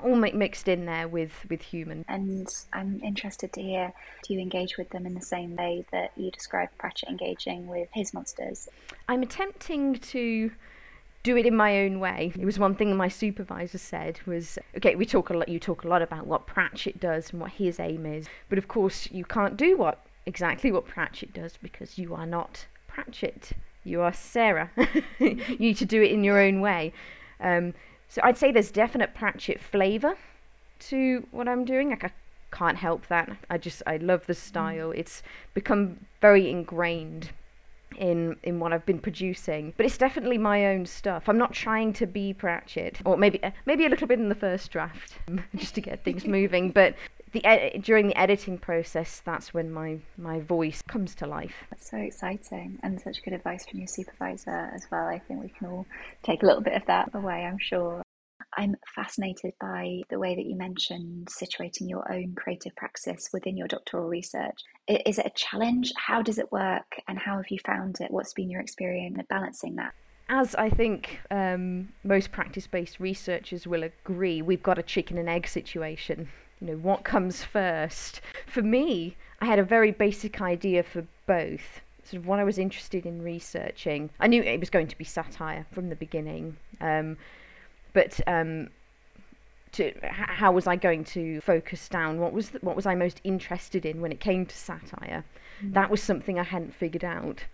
all 0.00 0.16
mixed 0.16 0.68
in 0.68 0.86
there 0.86 1.08
with 1.08 1.46
with 1.48 1.62
human. 1.62 2.04
And 2.08 2.48
I'm 2.72 3.00
interested 3.02 3.52
to 3.54 3.62
hear: 3.62 3.92
do 4.22 4.34
you 4.34 4.40
engage 4.40 4.76
with 4.76 4.90
them 4.90 5.06
in 5.06 5.14
the 5.14 5.20
same 5.20 5.56
way 5.56 5.84
that 5.92 6.12
you 6.16 6.30
described 6.30 6.76
Pratchett 6.78 7.08
engaging 7.08 7.66
with 7.66 7.88
his 7.92 8.14
monsters? 8.14 8.68
I'm 9.08 9.22
attempting 9.22 9.96
to 9.96 10.50
do 11.22 11.36
it 11.38 11.46
in 11.46 11.56
my 11.56 11.78
own 11.80 11.98
way. 12.00 12.32
It 12.38 12.44
was 12.44 12.58
one 12.58 12.74
thing 12.74 12.94
my 12.96 13.08
supervisor 13.08 13.78
said 13.78 14.20
was, 14.26 14.58
okay, 14.76 14.94
we 14.94 15.06
talk 15.06 15.30
a 15.30 15.34
lot. 15.34 15.48
You 15.48 15.58
talk 15.58 15.82
a 15.82 15.88
lot 15.88 16.02
about 16.02 16.26
what 16.26 16.46
Pratchett 16.46 17.00
does 17.00 17.30
and 17.30 17.40
what 17.40 17.52
his 17.52 17.80
aim 17.80 18.06
is, 18.06 18.26
but 18.48 18.58
of 18.58 18.68
course 18.68 19.08
you 19.10 19.24
can't 19.24 19.56
do 19.56 19.76
what 19.76 20.04
exactly 20.26 20.70
what 20.70 20.86
Pratchett 20.86 21.32
does 21.32 21.56
because 21.56 21.98
you 21.98 22.14
are 22.14 22.26
not 22.26 22.66
Pratchett. 22.94 23.52
You 23.82 24.00
are 24.00 24.12
Sarah. 24.12 24.70
you 25.18 25.36
need 25.58 25.76
to 25.78 25.84
do 25.84 26.00
it 26.00 26.12
in 26.12 26.24
your 26.24 26.40
own 26.40 26.60
way. 26.60 26.92
Um, 27.40 27.74
so 28.08 28.20
I'd 28.22 28.38
say 28.38 28.52
there's 28.52 28.70
definite 28.70 29.14
Pratchett 29.14 29.60
flavour 29.60 30.16
to 30.90 31.26
what 31.32 31.48
I'm 31.48 31.64
doing. 31.64 31.90
Like 31.90 32.04
I 32.04 32.12
can't 32.52 32.78
help 32.78 33.08
that. 33.08 33.36
I 33.50 33.58
just 33.58 33.82
I 33.86 33.96
love 33.96 34.26
the 34.26 34.34
style. 34.34 34.90
Mm. 34.90 34.98
It's 34.98 35.22
become 35.52 36.06
very 36.20 36.48
ingrained 36.48 37.30
in 37.98 38.36
in 38.42 38.60
what 38.60 38.72
I've 38.72 38.86
been 38.86 39.00
producing. 39.00 39.74
But 39.76 39.86
it's 39.86 39.98
definitely 39.98 40.38
my 40.38 40.66
own 40.66 40.86
stuff. 40.86 41.28
I'm 41.28 41.38
not 41.38 41.52
trying 41.52 41.92
to 41.94 42.06
be 42.06 42.32
Pratchett, 42.32 43.00
or 43.04 43.16
maybe 43.16 43.40
maybe 43.66 43.84
a 43.84 43.88
little 43.88 44.06
bit 44.06 44.20
in 44.20 44.28
the 44.28 44.34
first 44.34 44.70
draft, 44.70 45.18
just 45.56 45.74
to 45.74 45.80
get 45.80 46.04
things 46.04 46.26
moving. 46.26 46.70
But 46.70 46.94
the 47.34 47.44
ed- 47.44 47.82
during 47.82 48.06
the 48.06 48.18
editing 48.18 48.56
process, 48.56 49.20
that's 49.22 49.52
when 49.52 49.70
my 49.70 49.98
my 50.16 50.40
voice 50.40 50.80
comes 50.88 51.14
to 51.16 51.26
life. 51.26 51.66
That's 51.68 51.90
so 51.90 51.98
exciting, 51.98 52.78
and 52.82 52.98
such 52.98 53.22
good 53.22 53.34
advice 53.34 53.66
from 53.66 53.80
your 53.80 53.88
supervisor 53.88 54.70
as 54.74 54.86
well. 54.90 55.06
I 55.06 55.18
think 55.18 55.42
we 55.42 55.50
can 55.50 55.66
all 55.66 55.86
take 56.22 56.42
a 56.42 56.46
little 56.46 56.62
bit 56.62 56.74
of 56.74 56.86
that 56.86 57.10
away. 57.12 57.44
I'm 57.44 57.58
sure. 57.58 58.00
I'm 58.56 58.76
fascinated 58.94 59.52
by 59.60 60.02
the 60.10 60.18
way 60.18 60.36
that 60.36 60.46
you 60.46 60.54
mentioned 60.54 61.26
situating 61.26 61.88
your 61.88 62.10
own 62.12 62.36
creative 62.36 62.74
practice 62.76 63.30
within 63.32 63.56
your 63.56 63.66
doctoral 63.66 64.08
research. 64.08 64.62
Is 64.86 65.18
it 65.18 65.26
a 65.26 65.32
challenge? 65.34 65.92
How 65.96 66.22
does 66.22 66.38
it 66.38 66.52
work? 66.52 67.00
And 67.08 67.18
how 67.18 67.36
have 67.36 67.50
you 67.50 67.58
found 67.66 68.00
it? 68.00 68.12
What's 68.12 68.32
been 68.32 68.50
your 68.50 68.60
experience 68.60 69.18
balancing 69.28 69.74
that? 69.76 69.92
As 70.28 70.54
I 70.54 70.70
think 70.70 71.18
um, 71.32 71.88
most 72.04 72.30
practice 72.30 72.68
based 72.68 73.00
researchers 73.00 73.66
will 73.66 73.82
agree, 73.82 74.40
we've 74.40 74.62
got 74.62 74.78
a 74.78 74.84
chicken 74.84 75.18
and 75.18 75.28
egg 75.28 75.48
situation. 75.48 76.28
You 76.60 76.68
know, 76.68 76.76
what 76.76 77.04
comes 77.04 77.42
first? 77.42 78.20
For 78.46 78.62
me, 78.62 79.16
I 79.40 79.46
had 79.46 79.58
a 79.58 79.64
very 79.64 79.90
basic 79.90 80.40
idea 80.40 80.82
for 80.82 81.06
both 81.26 81.80
sort 82.04 82.20
of 82.20 82.26
what 82.26 82.38
I 82.38 82.44
was 82.44 82.58
interested 82.58 83.06
in 83.06 83.22
researching. 83.22 84.10
I 84.20 84.26
knew 84.26 84.42
it 84.42 84.60
was 84.60 84.70
going 84.70 84.88
to 84.88 84.98
be 84.98 85.04
satire 85.04 85.66
from 85.72 85.88
the 85.88 85.96
beginning. 85.96 86.56
Um, 86.80 87.16
but 87.92 88.20
um, 88.26 88.68
to 89.72 89.92
how 90.02 90.52
was 90.52 90.66
I 90.66 90.76
going 90.76 91.04
to 91.04 91.40
focus 91.40 91.88
down? 91.88 92.20
What 92.20 92.32
was 92.32 92.50
the, 92.50 92.58
what 92.60 92.76
was 92.76 92.86
I 92.86 92.94
most 92.94 93.20
interested 93.24 93.86
in 93.86 94.00
when 94.00 94.12
it 94.12 94.20
came 94.20 94.46
to 94.46 94.56
satire? 94.56 95.24
Mm. 95.62 95.74
That 95.74 95.90
was 95.90 96.02
something 96.02 96.38
I 96.38 96.44
hadn't 96.44 96.74
figured 96.74 97.04
out. 97.04 97.44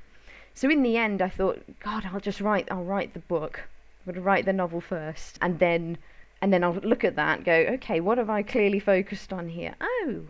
So 0.54 0.68
in 0.68 0.82
the 0.82 0.96
end, 0.96 1.22
I 1.22 1.28
thought, 1.28 1.62
God, 1.80 2.10
I'll 2.12 2.20
just 2.20 2.40
write. 2.40 2.68
I'll 2.70 2.84
write 2.84 3.14
the 3.14 3.20
book. 3.20 3.60
I'm 4.00 4.12
going 4.12 4.22
to 4.22 4.26
write 4.26 4.46
the 4.46 4.52
novel 4.52 4.80
first, 4.80 5.38
and 5.40 5.58
then 5.58 5.98
and 6.42 6.52
then 6.52 6.64
I'll 6.64 6.74
look 6.74 7.04
at 7.04 7.16
that 7.16 7.38
and 7.38 7.44
go, 7.44 7.52
okay, 7.52 8.00
what 8.00 8.18
have 8.18 8.30
I 8.30 8.42
clearly 8.42 8.80
focused 8.80 9.32
on 9.32 9.48
here? 9.48 9.74
Oh, 9.80 10.22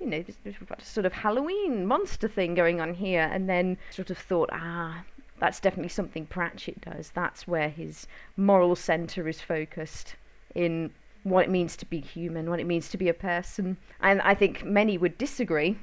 you 0.00 0.06
know, 0.06 0.24
got 0.68 0.82
a 0.82 0.84
sort 0.84 1.06
of 1.06 1.12
Halloween 1.12 1.86
monster 1.86 2.28
thing 2.28 2.54
going 2.54 2.80
on 2.80 2.94
here, 2.94 3.28
and 3.32 3.48
then 3.48 3.78
sort 3.90 4.10
of 4.10 4.18
thought, 4.18 4.50
ah, 4.52 5.04
that's 5.40 5.60
definitely 5.60 5.88
something 5.88 6.26
Pratchett 6.26 6.80
does. 6.80 7.10
That's 7.10 7.46
where 7.46 7.68
his 7.68 8.06
moral 8.36 8.76
centre 8.76 9.28
is 9.28 9.40
focused 9.40 10.14
in 10.54 10.92
what 11.24 11.44
it 11.44 11.50
means 11.50 11.76
to 11.76 11.86
be 11.86 12.00
human, 12.00 12.48
what 12.48 12.60
it 12.60 12.66
means 12.66 12.88
to 12.90 12.98
be 12.98 13.08
a 13.08 13.14
person. 13.14 13.76
And 14.00 14.20
I 14.22 14.34
think 14.34 14.64
many 14.64 14.96
would 14.98 15.18
disagree, 15.18 15.78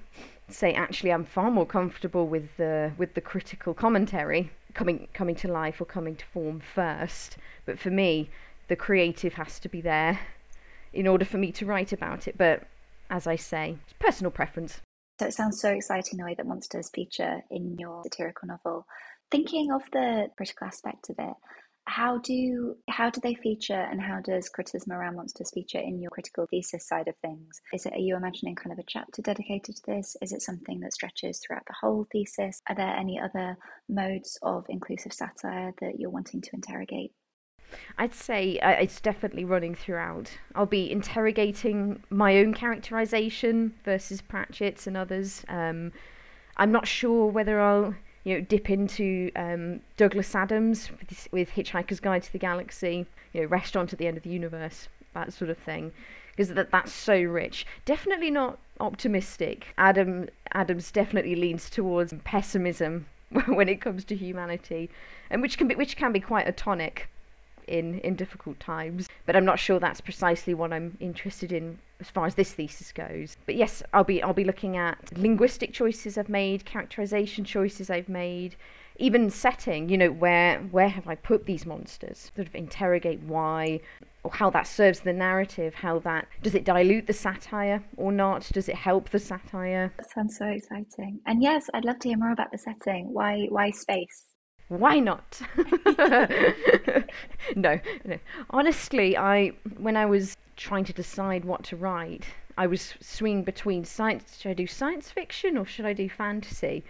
say 0.50 0.74
actually 0.74 1.12
I'm 1.12 1.26
far 1.26 1.52
more 1.52 1.66
comfortable 1.66 2.28
with 2.28 2.56
the 2.58 2.92
with 2.98 3.16
the 3.16 3.22
critical 3.22 3.74
commentary 3.74 4.52
coming 4.74 5.08
coming 5.14 5.36
to 5.36 5.48
life 5.48 5.82
or 5.82 5.86
coming 5.86 6.16
to 6.16 6.26
form 6.26 6.60
first. 6.60 7.38
But 7.66 7.80
for 7.80 7.90
me, 7.90 8.30
the 8.68 8.76
creative 8.76 9.34
has 9.34 9.60
to 9.60 9.70
be 9.70 9.82
there 9.82 10.20
in 10.94 11.08
order 11.08 11.26
for 11.26 11.38
me 11.38 11.52
to 11.52 11.66
write 11.66 11.92
about 11.92 12.28
it. 12.28 12.38
But 12.38 12.64
as 13.10 13.28
I 13.28 13.36
say, 13.36 13.78
it's 13.84 13.94
personal 14.00 14.32
preference. 14.32 14.82
So 15.20 15.28
it 15.28 15.34
sounds 15.34 15.62
so 15.62 15.70
exciting 15.70 16.18
the 16.18 16.26
way 16.26 16.36
that 16.36 16.48
monsters 16.48 16.90
feature 16.90 17.42
in 17.50 17.78
your 17.78 18.04
satirical 18.04 18.48
novel. 18.48 18.86
Thinking 19.32 19.72
of 19.72 19.82
the 19.92 20.28
critical 20.38 20.68
aspect 20.68 21.10
of 21.10 21.16
it, 21.20 21.34
how 21.88 22.18
do 22.18 22.76
how 22.90 23.10
do 23.10 23.22
they 23.22 23.36
feature 23.36 23.74
and 23.74 24.02
how 24.02 24.20
does 24.20 24.50
criticism 24.50 24.92
around 24.92 25.16
monsters 25.16 25.52
feature 25.52 25.78
in 25.78 26.02
your 26.02 26.10
critical 26.10 26.48
thesis 26.50 26.88
side 26.88 27.08
of 27.08 27.16
things? 27.18 27.62
Is 27.74 27.86
it 27.86 27.94
are 27.94 28.00
you 28.00 28.16
imagining 28.16 28.56
kind 28.56 28.74
of 28.74 28.80
a 28.80 28.88
chapter 28.88 29.22
dedicated 29.22 29.76
to 29.78 29.82
this? 29.86 30.18
Is 30.22 30.32
it 30.32 30.42
something 30.42 30.80
that 30.80 30.94
stretches 30.94 31.40
throughout 31.40 31.66
the 31.68 31.76
whole 31.80 32.08
thesis? 32.12 32.62
Are 32.68 32.76
there 32.76 32.96
any 32.96 33.20
other 33.20 33.58
modes 33.88 34.40
of 34.42 34.66
inclusive 34.68 35.14
satire 35.14 35.74
that 35.80 36.00
you're 36.00 36.10
wanting 36.10 36.42
to 36.42 36.50
interrogate? 36.54 37.12
I'd 37.98 38.14
say 38.14 38.60
uh, 38.60 38.72
it's 38.72 39.00
definitely 39.02 39.46
running 39.46 39.76
throughout. 39.76 40.38
I'll 40.54 40.66
be 40.66 40.92
interrogating 40.92 42.04
my 42.10 42.38
own 42.38 42.54
characterization 42.54 43.74
versus 43.84 44.22
Pratchett's 44.22 44.88
and 44.88 44.98
others. 44.98 45.44
Um, 45.48 45.92
I'm 46.58 46.72
not 46.72 46.88
sure 46.88 47.28
whether 47.28 47.60
I'll 47.60 47.96
you 48.26 48.36
know, 48.36 48.42
dip 48.42 48.70
into 48.70 49.32
um, 49.36 49.80
Douglas 49.98 50.34
Adams 50.36 50.90
with, 50.92 51.28
with 51.32 51.50
Hitchhiker's 51.52 52.00
Guide 52.00 52.24
to 52.24 52.32
the 52.32 52.40
Galaxy, 52.40 53.06
you 53.34 53.42
know, 53.42 53.48
Restaurant 53.48 53.94
at 53.94 54.00
the 54.00 54.08
End 54.08 54.18
of 54.18 54.24
the 54.24 54.32
Universe, 54.32 54.88
that 55.14 55.32
sort 55.32 55.52
of 55.52 55.58
thing, 55.60 55.92
because 56.32 56.50
that 56.50 56.72
that's 56.72 56.92
so 56.92 57.22
rich. 57.22 57.66
Definitely 57.86 58.32
not 58.32 58.58
optimistic. 58.80 59.68
Adam 59.78 60.28
Adams 60.54 60.92
definitely 60.92 61.36
leans 61.36 61.70
towards 61.70 62.14
pessimism 62.24 63.06
when 63.46 63.70
it 63.70 63.80
comes 63.80 64.04
to 64.06 64.16
humanity, 64.16 64.90
and 65.30 65.42
which 65.42 65.58
can 65.58 65.68
be 65.68 65.76
which 65.76 65.96
can 65.96 66.12
be 66.12 66.20
quite 66.20 66.48
a 66.48 66.52
tonic 66.52 67.08
in 67.68 68.00
in 68.00 68.16
difficult 68.16 68.60
times. 68.60 69.08
But 69.26 69.36
I'm 69.36 69.46
not 69.46 69.60
sure 69.60 69.80
that's 69.80 70.02
precisely 70.02 70.54
what 70.54 70.74
I'm 70.74 70.98
interested 71.00 71.52
in 71.52 71.80
as 72.00 72.10
far 72.10 72.26
as 72.26 72.36
this 72.36 72.54
thesis 72.54 72.92
goes. 72.92 73.38
But 73.46 73.56
yes, 73.56 73.82
I'll 73.94 74.04
be 74.04 74.22
I'll 74.22 74.34
be 74.34 74.44
looking 74.44 74.78
at 74.78 75.18
linguistic 75.18 75.74
choices 75.74 76.18
I've 76.18 76.30
made, 76.30 76.66
characterization 76.66 77.46
choices 77.46 77.90
I've 77.90 78.10
made, 78.10 78.56
even 78.98 79.30
setting. 79.30 79.90
You 79.90 79.98
know, 79.98 80.12
where 80.12 80.60
where 80.60 80.90
have 80.90 81.08
I 81.08 81.16
put 81.16 81.46
these 81.46 81.66
monsters? 81.66 82.32
Sort 82.36 82.48
of 82.48 82.56
interrogate 82.56 83.22
why 83.22 83.82
or 84.24 84.32
how 84.32 84.50
that 84.50 84.68
serves 84.68 85.02
the 85.02 85.14
narrative. 85.14 85.76
How 85.76 86.00
that 86.00 86.28
does 86.42 86.56
it 86.56 86.66
dilute 86.66 87.08
the 87.08 87.14
satire 87.14 87.84
or 87.96 88.12
not? 88.12 88.50
Does 88.52 88.68
it 88.68 88.76
help 88.76 89.10
the 89.10 89.20
satire? 89.20 89.94
That 89.98 90.12
sounds 90.12 90.38
so 90.38 90.48
exciting. 90.48 91.20
And 91.26 91.42
yes, 91.42 91.70
I'd 91.74 91.86
love 91.86 92.00
to 92.00 92.10
hear 92.10 92.18
more 92.18 92.32
about 92.32 92.52
the 92.52 92.58
setting. 92.58 93.14
Why 93.14 93.46
why 93.50 93.70
space? 93.72 94.35
Why 94.68 95.00
not? 95.00 95.42
no, 97.56 97.80
no. 98.04 98.20
Honestly, 98.50 99.16
I 99.16 99.52
when 99.78 99.96
I 99.96 100.06
was 100.06 100.36
trying 100.56 100.86
to 100.86 100.94
decide 100.94 101.46
what 101.46 101.64
to 101.66 101.76
write, 101.76 102.26
I 102.58 102.66
was 102.66 102.96
swinging 103.00 103.44
between 103.44 103.86
science. 103.86 104.38
Should 104.40 104.50
I 104.50 104.54
do 104.54 104.66
science 104.66 105.12
fiction 105.12 105.58
or 105.58 105.66
should 105.66 105.86
I 105.86 105.94
do 105.94 106.10
fantasy? 106.10 106.84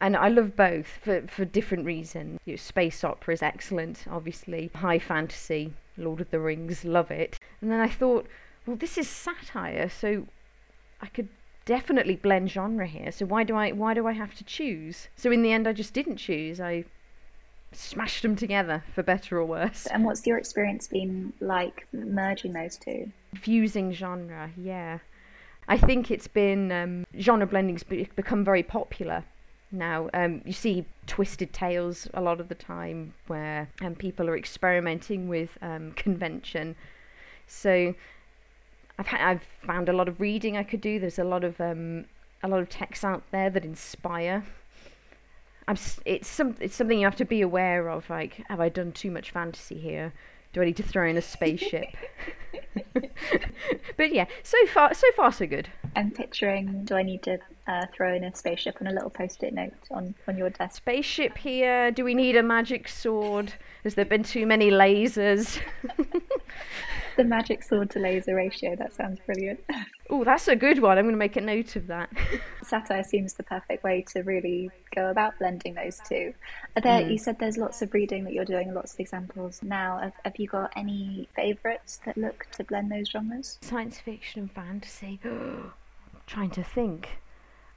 And 0.00 0.16
I 0.16 0.28
love 0.28 0.56
both 0.56 0.88
for 0.88 1.22
for 1.28 1.44
different 1.44 1.84
reasons. 1.84 2.40
You 2.44 2.54
know, 2.54 2.56
space 2.56 3.04
opera 3.04 3.34
is 3.34 3.42
excellent, 3.42 4.04
obviously. 4.10 4.70
High 4.74 4.98
fantasy, 4.98 5.74
Lord 5.96 6.20
of 6.20 6.30
the 6.30 6.40
Rings, 6.40 6.84
love 6.84 7.12
it. 7.12 7.38
And 7.60 7.70
then 7.70 7.80
I 7.80 7.88
thought, 7.88 8.26
well, 8.66 8.76
this 8.76 8.98
is 8.98 9.08
satire, 9.08 9.88
so 9.88 10.26
I 11.00 11.06
could 11.06 11.28
definitely 11.66 12.16
blend 12.16 12.50
genre 12.50 12.86
here. 12.86 13.12
So 13.12 13.26
why 13.26 13.44
do 13.44 13.54
I 13.54 13.70
why 13.70 13.94
do 13.94 14.08
I 14.08 14.12
have 14.12 14.34
to 14.34 14.44
choose? 14.44 15.08
So 15.14 15.30
in 15.30 15.42
the 15.42 15.52
end, 15.52 15.68
I 15.68 15.72
just 15.72 15.94
didn't 15.94 16.16
choose. 16.16 16.60
I 16.60 16.84
smashed 17.72 18.22
them 18.22 18.36
together 18.36 18.82
for 18.94 19.02
better 19.02 19.38
or 19.38 19.44
worse. 19.44 19.86
And 19.86 20.04
what's 20.04 20.26
your 20.26 20.38
experience 20.38 20.86
been 20.86 21.32
like 21.40 21.86
merging 21.92 22.52
those 22.52 22.76
two? 22.76 23.10
Fusing 23.34 23.92
genre, 23.92 24.50
yeah. 24.56 24.98
I 25.68 25.76
think 25.76 26.10
it's 26.10 26.28
been 26.28 26.70
um, 26.70 27.06
genre 27.18 27.46
blending's 27.46 27.82
become 27.82 28.44
very 28.44 28.62
popular 28.62 29.24
now. 29.72 30.08
Um, 30.14 30.42
you 30.44 30.52
see 30.52 30.84
twisted 31.06 31.52
tales 31.52 32.08
a 32.14 32.20
lot 32.20 32.40
of 32.40 32.48
the 32.48 32.54
time 32.54 33.14
where 33.26 33.68
um, 33.80 33.94
people 33.94 34.28
are 34.28 34.36
experimenting 34.36 35.28
with 35.28 35.50
um, 35.62 35.92
convention. 35.92 36.76
So 37.46 37.94
I've 38.98 39.08
ha- 39.08 39.28
I've 39.28 39.42
found 39.66 39.88
a 39.88 39.92
lot 39.92 40.08
of 40.08 40.20
reading 40.20 40.56
I 40.56 40.62
could 40.62 40.80
do. 40.80 40.98
There's 41.00 41.18
a 41.18 41.24
lot 41.24 41.44
of 41.44 41.60
um, 41.60 42.06
a 42.42 42.48
lot 42.48 42.60
of 42.60 42.68
texts 42.68 43.04
out 43.04 43.24
there 43.32 43.50
that 43.50 43.64
inspire 43.64 44.44
I'm, 45.68 45.76
it's 46.04 46.28
some 46.28 46.54
it's 46.60 46.76
something 46.76 46.98
you 46.98 47.06
have 47.06 47.16
to 47.16 47.24
be 47.24 47.40
aware 47.40 47.88
of. 47.88 48.08
Like, 48.08 48.42
have 48.48 48.60
I 48.60 48.68
done 48.68 48.92
too 48.92 49.10
much 49.10 49.30
fantasy 49.30 49.78
here? 49.78 50.12
Do 50.52 50.62
I 50.62 50.64
need 50.64 50.76
to 50.76 50.82
throw 50.82 51.06
in 51.06 51.16
a 51.16 51.22
spaceship? 51.22 51.88
but 53.96 54.12
yeah, 54.12 54.26
so 54.42 54.56
far 54.72 54.94
so 54.94 55.06
far 55.16 55.32
so 55.32 55.46
good. 55.46 55.68
I'm 55.96 56.10
picturing. 56.10 56.84
Do 56.84 56.94
I 56.94 57.02
need 57.02 57.22
to 57.24 57.38
uh, 57.66 57.86
throw 57.94 58.14
in 58.14 58.24
a 58.24 58.34
spaceship 58.34 58.76
on 58.80 58.86
a 58.86 58.92
little 58.92 59.10
post-it 59.10 59.52
note 59.52 59.72
on 59.90 60.14
on 60.28 60.38
your 60.38 60.50
desk? 60.50 60.76
Spaceship 60.76 61.36
here. 61.36 61.90
Do 61.90 62.04
we 62.04 62.14
need 62.14 62.36
a 62.36 62.42
magic 62.42 62.86
sword? 62.86 63.54
Has 63.82 63.94
there 63.94 64.04
been 64.04 64.22
too 64.22 64.46
many 64.46 64.70
lasers? 64.70 65.60
the 67.16 67.24
magic 67.24 67.62
sword 67.62 67.90
to 67.90 67.98
laser 67.98 68.34
ratio. 68.34 68.76
That 68.76 68.92
sounds 68.92 69.20
brilliant. 69.26 69.60
Oh, 70.08 70.22
that's 70.22 70.46
a 70.46 70.54
good 70.54 70.78
one. 70.78 70.98
I'm 70.98 71.04
going 71.06 71.14
to 71.14 71.18
make 71.18 71.34
a 71.34 71.40
note 71.40 71.74
of 71.74 71.88
that. 71.88 72.08
Satire 72.62 73.02
seems 73.02 73.34
the 73.34 73.42
perfect 73.42 73.82
way 73.82 74.04
to 74.12 74.22
really 74.22 74.70
go 74.94 75.10
about 75.10 75.36
blending 75.40 75.74
those 75.74 76.00
two. 76.08 76.32
Are 76.76 76.82
there? 76.82 77.00
Mm. 77.00 77.10
You 77.10 77.18
said 77.18 77.40
there's 77.40 77.56
lots 77.56 77.82
of 77.82 77.92
reading 77.92 78.22
that 78.22 78.32
you're 78.32 78.44
doing, 78.44 78.72
lots 78.72 78.94
of 78.94 79.00
examples 79.00 79.64
now. 79.64 79.98
Have, 79.98 80.12
have 80.24 80.36
you 80.36 80.46
got 80.46 80.72
any 80.76 81.28
favourites 81.34 81.98
that 82.06 82.16
look 82.16 82.46
to 82.52 82.62
blend 82.62 82.92
those 82.92 83.08
genres? 83.08 83.58
Science 83.62 83.98
fiction 83.98 84.42
and 84.42 84.52
fantasy. 84.52 85.18
trying 86.28 86.50
to 86.50 86.62
think. 86.62 87.18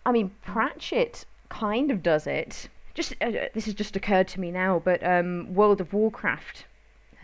I 0.06 0.12
mean, 0.12 0.30
Pratchett 0.43 1.25
kind 1.49 1.89
of 1.89 2.04
does 2.04 2.28
it. 2.28 2.69
Just 2.93 3.15
uh, 3.21 3.32
this 3.54 3.65
has 3.65 3.73
just 3.73 3.95
occurred 3.95 4.28
to 4.30 4.39
me 4.39 4.52
now, 4.52 4.80
but 4.84 5.04
um, 5.04 5.54
World 5.54 5.82
of 5.82 5.93
Warcraft 5.93 6.65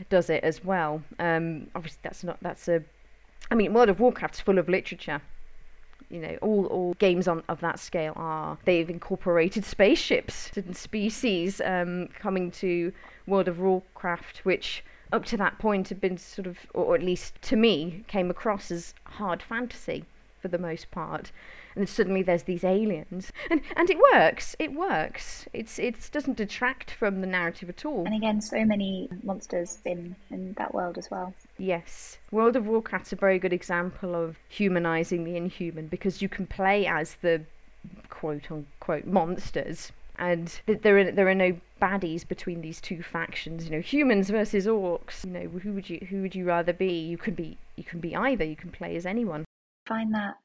does 0.10 0.30
it 0.30 0.44
as 0.44 0.64
well. 0.64 1.04
Um, 1.20 1.68
obviously, 1.76 2.00
that's 2.04 2.24
not 2.24 2.38
that's 2.42 2.68
a. 2.68 2.84
I 3.52 3.56
mean, 3.56 3.74
World 3.74 3.90
of 3.90 4.00
Warcraft's 4.00 4.40
full 4.40 4.58
of 4.58 4.68
literature. 4.68 5.22
You 6.10 6.20
know, 6.20 6.38
all 6.42 6.66
all 6.68 6.94
games 6.96 7.28
on 7.28 7.44
of 7.50 7.62
that 7.62 7.80
scale 7.80 8.14
are 8.16 8.58
they've 8.66 8.90
incorporated 8.90 9.66
spaceships 9.66 10.52
and 10.56 10.76
species 10.76 11.62
um, 11.62 12.10
coming 12.20 12.52
to 12.52 12.92
World 13.28 13.48
of 13.48 13.60
Warcraft, 13.60 14.40
which 14.40 14.84
up 15.12 15.26
to 15.26 15.38
that 15.38 15.60
point 15.60 15.90
had 15.90 16.02
been 16.02 16.18
sort 16.18 16.48
of, 16.48 16.58
or 16.74 16.96
at 16.96 17.04
least 17.04 17.42
to 17.44 17.56
me, 17.56 18.04
came 18.08 18.30
across 18.30 18.72
as 18.72 18.94
hard 19.06 19.42
fantasy 19.42 20.06
for 20.46 20.50
the 20.50 20.60
most 20.60 20.92
part 20.92 21.32
and 21.76 21.90
suddenly 21.90 22.24
there's 22.24 22.44
these 22.44 22.64
aliens, 22.64 23.32
and 23.50 23.62
and 23.76 23.90
it 23.90 23.98
works. 24.14 24.56
It 24.60 24.74
works. 24.74 25.48
It's 25.54 25.78
it 25.78 26.10
doesn't 26.12 26.38
detract 26.38 26.92
from 26.92 27.22
the 27.22 27.28
narrative 27.28 27.70
at 27.70 27.86
all. 27.86 28.06
And 28.06 28.16
again, 28.16 28.42
so 28.42 28.64
many 28.64 29.10
monsters 29.24 29.80
in 29.86 30.16
in 30.30 30.54
that 30.54 30.74
world 30.74 30.98
as 30.98 31.12
well. 31.12 31.34
Yes, 31.58 32.18
World 32.32 32.56
of 32.56 32.66
Warcraft's 32.66 33.14
a 33.14 33.16
very 33.16 33.40
good 33.40 33.54
example 33.54 34.16
of 34.16 34.38
humanizing 34.48 35.24
the 35.24 35.36
inhuman 35.36 35.88
because 35.88 36.22
you 36.22 36.30
can 36.30 36.48
play 36.48 36.86
as 36.86 37.16
the 37.16 37.42
quote 38.10 38.50
unquote 38.50 39.06
monsters 39.06 39.92
and 40.18 40.62
there 40.66 40.98
are 40.98 41.12
there 41.12 41.28
are 41.28 41.36
no 41.36 41.58
baddies 41.82 42.26
between 42.26 42.62
these 42.62 42.80
two 42.80 43.04
factions. 43.04 43.66
You 43.66 43.72
know, 43.72 43.82
humans 43.82 44.30
versus 44.30 44.66
orcs. 44.66 45.26
You 45.26 45.32
know, 45.32 45.48
who 45.60 45.74
would 45.74 45.90
you 45.90 46.08
who 46.10 46.22
would 46.22 46.36
you 46.36 46.46
rather 46.46 46.72
be? 46.72 47.00
You 47.00 47.18
can 47.18 47.34
be 47.34 47.58
you 47.76 47.84
can 47.84 48.00
be 48.00 48.16
either. 48.16 48.46
You 48.46 48.56
can 48.56 48.72
play 48.72 48.96
as 48.96 49.06
anyone. 49.06 49.44
Find 49.88 50.14
that 50.14 50.36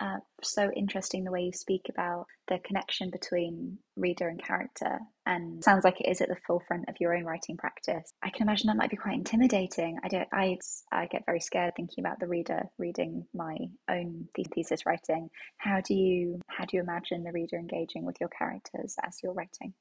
uh, 0.00 0.18
so 0.42 0.70
interesting 0.74 1.24
the 1.24 1.30
way 1.30 1.42
you 1.42 1.52
speak 1.52 1.82
about 1.90 2.26
the 2.48 2.58
connection 2.64 3.10
between 3.10 3.78
reader 3.96 4.28
and 4.28 4.42
character 4.42 4.98
and 5.26 5.62
sounds 5.62 5.84
like 5.84 6.00
it 6.00 6.10
is 6.10 6.22
at 6.22 6.28
the 6.28 6.38
forefront 6.46 6.88
of 6.88 6.94
your 6.98 7.14
own 7.14 7.24
writing 7.24 7.56
practice. 7.56 8.12
I 8.22 8.30
can 8.30 8.42
imagine 8.42 8.68
that 8.68 8.78
might 8.78 8.90
be 8.90 8.96
quite 8.96 9.14
intimidating. 9.14 9.98
I 10.02 10.08
don't 10.08 10.28
i 10.32 10.56
i 10.90 11.06
get 11.06 11.26
very 11.26 11.40
scared 11.40 11.74
thinking 11.76 12.02
about 12.02 12.18
the 12.18 12.26
reader 12.26 12.62
reading 12.78 13.26
my 13.34 13.56
own 13.90 14.26
thesis 14.54 14.86
writing. 14.86 15.28
How 15.58 15.80
do 15.82 15.94
you 15.94 16.40
how 16.46 16.64
do 16.64 16.78
you 16.78 16.82
imagine 16.82 17.22
the 17.22 17.32
reader 17.32 17.56
engaging 17.56 18.06
with 18.06 18.16
your 18.20 18.30
characters 18.30 18.96
as 19.04 19.18
you're 19.22 19.34
writing? 19.34 19.74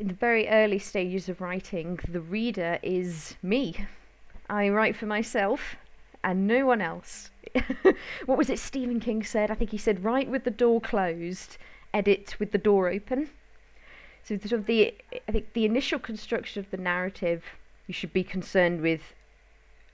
In 0.00 0.08
the 0.08 0.14
very 0.14 0.48
early 0.48 0.78
stages 0.78 1.28
of 1.28 1.40
writing 1.40 1.98
the 2.08 2.20
reader 2.20 2.78
is 2.82 3.36
me. 3.42 3.86
I 4.48 4.70
write 4.70 4.96
for 4.96 5.06
myself 5.06 5.76
and 6.26 6.48
no 6.48 6.66
one 6.66 6.82
else. 6.82 7.30
what 8.26 8.36
was 8.36 8.50
it 8.50 8.58
Stephen 8.58 8.98
King 8.98 9.22
said? 9.22 9.48
I 9.48 9.54
think 9.54 9.70
he 9.70 9.78
said, 9.78 10.02
write 10.02 10.28
with 10.28 10.42
the 10.42 10.50
door 10.50 10.80
closed, 10.80 11.56
edit 11.94 12.34
with 12.40 12.50
the 12.50 12.58
door 12.58 12.88
open. 12.88 13.30
So 14.24 14.36
sort 14.36 14.50
of 14.50 14.66
the 14.66 14.92
I 15.28 15.32
think 15.32 15.52
the 15.52 15.64
initial 15.64 16.00
construction 16.00 16.58
of 16.58 16.70
the 16.72 16.76
narrative, 16.78 17.44
you 17.86 17.94
should 17.94 18.12
be 18.12 18.24
concerned 18.24 18.80
with 18.80 19.14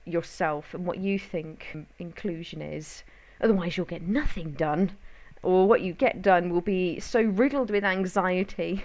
yourself 0.05 0.73
and 0.73 0.87
what 0.87 0.97
you 0.97 1.19
think 1.19 1.85
inclusion 1.99 2.63
is. 2.63 3.03
Otherwise, 3.39 3.77
you'll 3.77 3.85
get 3.85 4.01
nothing 4.01 4.53
done, 4.53 4.97
or 5.43 5.67
what 5.67 5.81
you 5.81 5.93
get 5.93 6.23
done 6.23 6.49
will 6.49 6.61
be 6.61 6.99
so 6.99 7.21
riddled 7.21 7.69
with 7.69 7.83
anxiety 7.83 8.83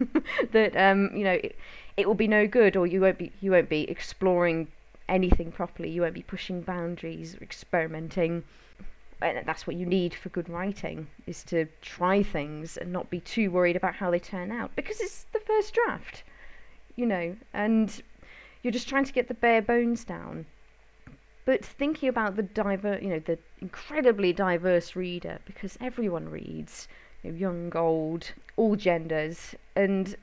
that 0.52 0.74
um, 0.76 1.10
you 1.14 1.24
know 1.24 1.32
it, 1.32 1.58
it 1.98 2.06
will 2.06 2.14
be 2.14 2.28
no 2.28 2.46
good, 2.46 2.74
or 2.74 2.86
you 2.86 3.02
won't 3.02 3.18
be 3.18 3.32
you 3.42 3.50
won't 3.50 3.68
be 3.68 3.82
exploring 3.90 4.68
anything 5.08 5.52
properly. 5.52 5.90
You 5.90 6.02
won't 6.02 6.14
be 6.14 6.22
pushing 6.22 6.60
boundaries 6.60 7.34
or 7.34 7.42
experimenting. 7.42 8.44
And 9.20 9.46
that's 9.46 9.66
what 9.66 9.76
you 9.76 9.86
need 9.86 10.14
for 10.14 10.28
good 10.28 10.48
writing 10.48 11.06
is 11.26 11.42
to 11.44 11.66
try 11.80 12.22
things 12.22 12.76
and 12.76 12.92
not 12.92 13.08
be 13.08 13.20
too 13.20 13.50
worried 13.50 13.76
about 13.76 13.94
how 13.94 14.10
they 14.10 14.18
turn 14.18 14.52
out 14.52 14.76
because 14.76 15.00
it's 15.00 15.24
the 15.32 15.40
first 15.40 15.72
draft, 15.72 16.22
you 16.96 17.06
know, 17.06 17.34
and 17.54 18.02
you're 18.62 18.72
just 18.72 18.88
trying 18.88 19.04
to 19.04 19.12
get 19.12 19.28
the 19.28 19.34
bare 19.34 19.62
bones 19.62 20.04
down. 20.04 20.44
But 21.46 21.64
thinking 21.64 22.08
about 22.08 22.36
the 22.36 22.42
diver, 22.42 22.98
you 23.00 23.08
know, 23.08 23.20
the 23.20 23.38
incredibly 23.62 24.32
diverse 24.34 24.94
reader 24.94 25.38
because 25.46 25.78
everyone 25.80 26.28
reads, 26.28 26.88
you 27.22 27.32
know, 27.32 27.38
young, 27.38 27.72
old, 27.74 28.32
all 28.56 28.76
genders, 28.76 29.54
and 29.74 30.14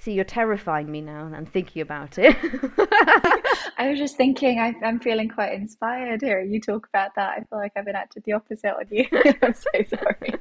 See, 0.00 0.12
you're 0.12 0.24
terrifying 0.24 0.90
me 0.90 1.00
now. 1.00 1.30
I'm 1.34 1.46
thinking 1.46 1.82
about 1.82 2.18
it. 2.18 2.36
I 3.78 3.88
was 3.88 3.98
just 3.98 4.16
thinking, 4.16 4.58
I, 4.58 4.74
am 4.82 4.98
feeling 4.98 5.28
quite 5.28 5.52
inspired 5.52 6.20
hearing 6.20 6.52
you 6.52 6.60
talk 6.60 6.88
about 6.88 7.14
that. 7.14 7.30
I 7.30 7.44
feel 7.44 7.58
like 7.60 7.72
I've 7.76 7.84
been 7.84 7.94
acted 7.94 8.24
the 8.24 8.32
opposite 8.32 8.74
on 8.74 8.86
you. 8.90 9.06
I'm 9.42 9.54
so 9.54 9.96
sorry. 9.96 10.34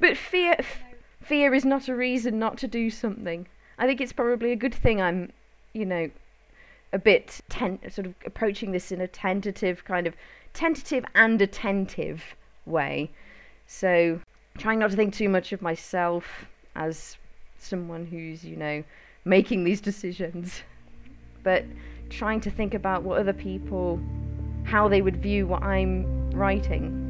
But 0.00 0.16
fear, 0.16 0.56
fear 1.22 1.52
is 1.52 1.66
not 1.66 1.88
a 1.88 1.94
reason 1.94 2.38
not 2.38 2.56
to 2.58 2.68
do 2.68 2.88
something. 2.88 3.46
I 3.78 3.86
think 3.86 4.00
it's 4.00 4.12
probably 4.12 4.52
a 4.52 4.56
good 4.56 4.74
thing 4.74 5.02
I'm, 5.02 5.32
you 5.74 5.84
know, 5.84 6.10
a 6.94 6.98
bit 6.98 7.40
ten- 7.50 7.78
sort 7.90 8.06
of 8.06 8.14
approaching 8.24 8.72
this 8.72 8.90
in 8.90 9.02
a 9.02 9.08
tentative 9.08 9.84
kind 9.84 10.06
of 10.06 10.14
tentative 10.54 11.04
and 11.14 11.42
attentive 11.42 12.22
way. 12.64 13.10
So 13.66 14.20
trying 14.56 14.78
not 14.78 14.92
to 14.92 14.96
think 14.96 15.12
too 15.12 15.28
much 15.28 15.52
of 15.52 15.60
myself 15.60 16.46
as 16.74 17.18
someone 17.58 18.06
who's, 18.06 18.44
you 18.44 18.56
know, 18.56 18.82
making 19.26 19.64
these 19.64 19.82
decisions, 19.82 20.62
but 21.42 21.64
trying 22.08 22.40
to 22.40 22.50
think 22.50 22.74
about 22.74 23.02
what 23.02 23.18
other 23.18 23.32
people, 23.32 24.00
how 24.64 24.88
they 24.88 25.02
would 25.02 25.16
view 25.16 25.46
what 25.46 25.62
I'm 25.62 26.30
writing. 26.30 27.02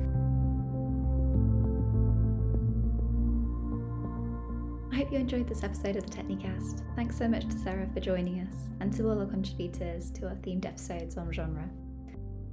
I 4.92 4.96
hope 4.96 5.12
you 5.12 5.18
enjoyed 5.18 5.46
this 5.46 5.62
episode 5.62 5.96
of 5.96 6.06
the 6.06 6.16
Technicast. 6.16 6.82
Thanks 6.96 7.18
so 7.18 7.28
much 7.28 7.46
to 7.48 7.58
Sarah 7.58 7.88
for 7.92 8.00
joining 8.00 8.40
us, 8.40 8.54
and 8.80 8.92
to 8.94 9.10
all 9.10 9.18
our 9.18 9.26
contributors 9.26 10.10
to 10.12 10.28
our 10.28 10.34
themed 10.36 10.64
episodes 10.64 11.16
on 11.16 11.30
genre. 11.32 11.68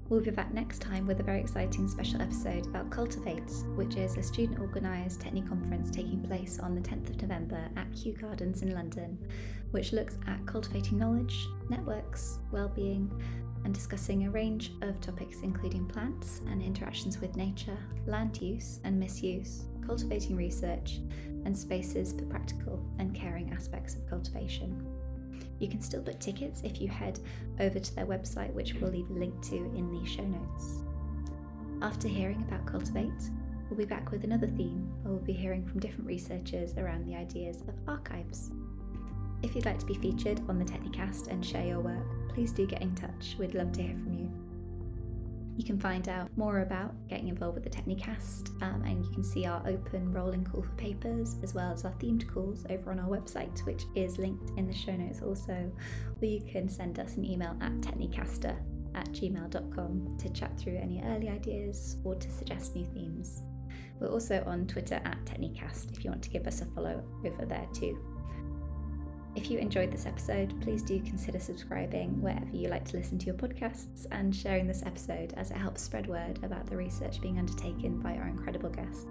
We'll 0.09 0.19
be 0.19 0.31
back 0.31 0.53
next 0.53 0.79
time 0.79 1.05
with 1.05 1.21
a 1.21 1.23
very 1.23 1.39
exciting 1.39 1.87
special 1.87 2.21
episode 2.21 2.67
about 2.67 2.91
Cultivate, 2.91 3.49
which 3.75 3.95
is 3.95 4.17
a 4.17 4.21
student 4.21 4.59
organised 4.59 5.21
Techne 5.21 5.47
conference 5.47 5.89
taking 5.89 6.21
place 6.21 6.59
on 6.59 6.75
the 6.75 6.81
10th 6.81 7.09
of 7.09 7.21
November 7.21 7.69
at 7.77 7.91
Kew 7.93 8.11
Gardens 8.11 8.63
in 8.63 8.73
London, 8.73 9.17
which 9.71 9.93
looks 9.93 10.17
at 10.27 10.45
cultivating 10.45 10.97
knowledge, 10.99 11.47
networks, 11.69 12.39
well-being, 12.51 13.09
and 13.63 13.73
discussing 13.73 14.25
a 14.25 14.29
range 14.29 14.73
of 14.81 14.99
topics 14.99 15.37
including 15.41 15.87
plants 15.87 16.41
and 16.49 16.61
interactions 16.61 17.19
with 17.19 17.37
nature, 17.37 17.77
land 18.05 18.41
use 18.41 18.81
and 18.83 18.99
misuse, 18.99 19.63
cultivating 19.85 20.35
research, 20.35 20.99
and 21.45 21.57
spaces 21.57 22.11
for 22.11 22.25
practical 22.25 22.85
and 22.99 23.15
caring 23.15 23.53
aspects 23.53 23.95
of 23.95 24.05
cultivation. 24.09 24.85
You 25.59 25.67
can 25.67 25.81
still 25.81 26.01
book 26.01 26.19
tickets 26.19 26.61
if 26.63 26.81
you 26.81 26.87
head 26.87 27.19
over 27.59 27.79
to 27.79 27.95
their 27.95 28.05
website, 28.05 28.53
which 28.53 28.73
we'll 28.75 28.91
leave 28.91 29.09
a 29.09 29.13
link 29.13 29.41
to 29.43 29.55
in 29.55 29.91
the 29.91 30.05
show 30.07 30.25
notes. 30.25 30.83
After 31.81 32.07
hearing 32.07 32.41
about 32.47 32.65
Cultivate, 32.65 33.11
we'll 33.69 33.77
be 33.77 33.85
back 33.85 34.11
with 34.11 34.23
another 34.23 34.47
theme 34.47 34.91
where 35.01 35.13
we'll 35.13 35.23
be 35.23 35.33
hearing 35.33 35.65
from 35.65 35.79
different 35.79 36.07
researchers 36.07 36.73
around 36.77 37.05
the 37.05 37.15
ideas 37.15 37.61
of 37.67 37.75
archives. 37.87 38.51
If 39.41 39.55
you'd 39.55 39.65
like 39.65 39.79
to 39.79 39.85
be 39.85 39.95
featured 39.95 40.41
on 40.47 40.57
the 40.57 40.65
Technicast 40.65 41.27
and 41.27 41.45
share 41.45 41.65
your 41.65 41.81
work, 41.81 42.29
please 42.29 42.51
do 42.51 42.65
get 42.65 42.81
in 42.81 42.95
touch. 42.95 43.35
We'd 43.37 43.53
love 43.53 43.73
to 43.73 43.81
hear 43.81 43.97
from 43.97 44.13
you. 44.13 44.42
You 45.55 45.63
can 45.63 45.79
find 45.79 46.09
out 46.09 46.29
more 46.35 46.61
about 46.61 46.93
getting 47.07 47.27
involved 47.27 47.55
with 47.55 47.63
the 47.63 47.69
Technicast 47.69 48.61
um, 48.63 48.83
and 48.83 49.05
you 49.05 49.11
can 49.11 49.23
see 49.23 49.45
our 49.45 49.61
open 49.67 50.11
rolling 50.11 50.43
call 50.43 50.63
for 50.63 50.71
papers 50.71 51.35
as 51.43 51.53
well 51.53 51.71
as 51.71 51.85
our 51.85 51.93
themed 51.93 52.27
calls 52.27 52.65
over 52.69 52.91
on 52.91 52.99
our 52.99 53.07
website, 53.07 53.63
which 53.65 53.83
is 53.95 54.17
linked 54.17 54.57
in 54.57 54.67
the 54.67 54.73
show 54.73 54.95
notes 54.95 55.21
also. 55.21 55.71
Or 56.21 56.25
you 56.25 56.41
can 56.41 56.67
send 56.67 56.99
us 56.99 57.17
an 57.17 57.25
email 57.25 57.55
at 57.61 57.73
technicaster 57.81 58.57
at 58.95 59.07
gmail.com 59.09 60.17
to 60.19 60.29
chat 60.29 60.57
through 60.59 60.77
any 60.77 61.01
early 61.05 61.29
ideas 61.29 61.97
or 62.03 62.15
to 62.15 62.29
suggest 62.31 62.75
new 62.75 62.85
themes. 62.93 63.43
We're 63.99 64.09
also 64.09 64.43
on 64.47 64.67
Twitter 64.67 65.01
at 65.05 65.23
Technicast 65.25 65.95
if 65.95 66.03
you 66.03 66.09
want 66.09 66.23
to 66.23 66.29
give 66.29 66.47
us 66.47 66.61
a 66.61 66.65
follow 66.65 67.03
over 67.25 67.45
there 67.45 67.67
too. 67.73 68.12
If 69.35 69.49
you 69.49 69.57
enjoyed 69.57 69.91
this 69.91 70.05
episode, 70.05 70.53
please 70.61 70.83
do 70.83 70.99
consider 70.99 71.39
subscribing 71.39 72.21
wherever 72.21 72.55
you 72.55 72.69
like 72.69 72.85
to 72.89 72.97
listen 72.97 73.17
to 73.17 73.25
your 73.25 73.35
podcasts 73.35 74.05
and 74.11 74.35
sharing 74.35 74.67
this 74.67 74.83
episode 74.85 75.33
as 75.37 75.49
it 75.49 75.57
helps 75.57 75.81
spread 75.81 76.07
word 76.07 76.39
about 76.43 76.67
the 76.67 76.77
research 76.77 77.19
being 77.19 77.39
undertaken 77.39 77.99
by 77.99 78.15
our 78.15 78.27
incredible 78.27 78.69
guests. 78.69 79.07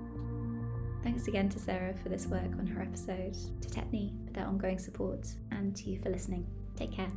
Thanks 1.02 1.26
again 1.26 1.48
to 1.48 1.58
Sarah 1.58 1.94
for 2.02 2.08
this 2.08 2.26
work 2.26 2.52
on 2.58 2.66
her 2.68 2.82
episode, 2.82 3.34
to 3.62 3.68
Techne 3.68 4.24
for 4.26 4.32
their 4.32 4.46
ongoing 4.46 4.78
support, 4.78 5.26
and 5.50 5.74
to 5.76 5.90
you 5.90 6.00
for 6.00 6.10
listening. 6.10 6.46
Take 6.76 6.92
care. 6.92 7.10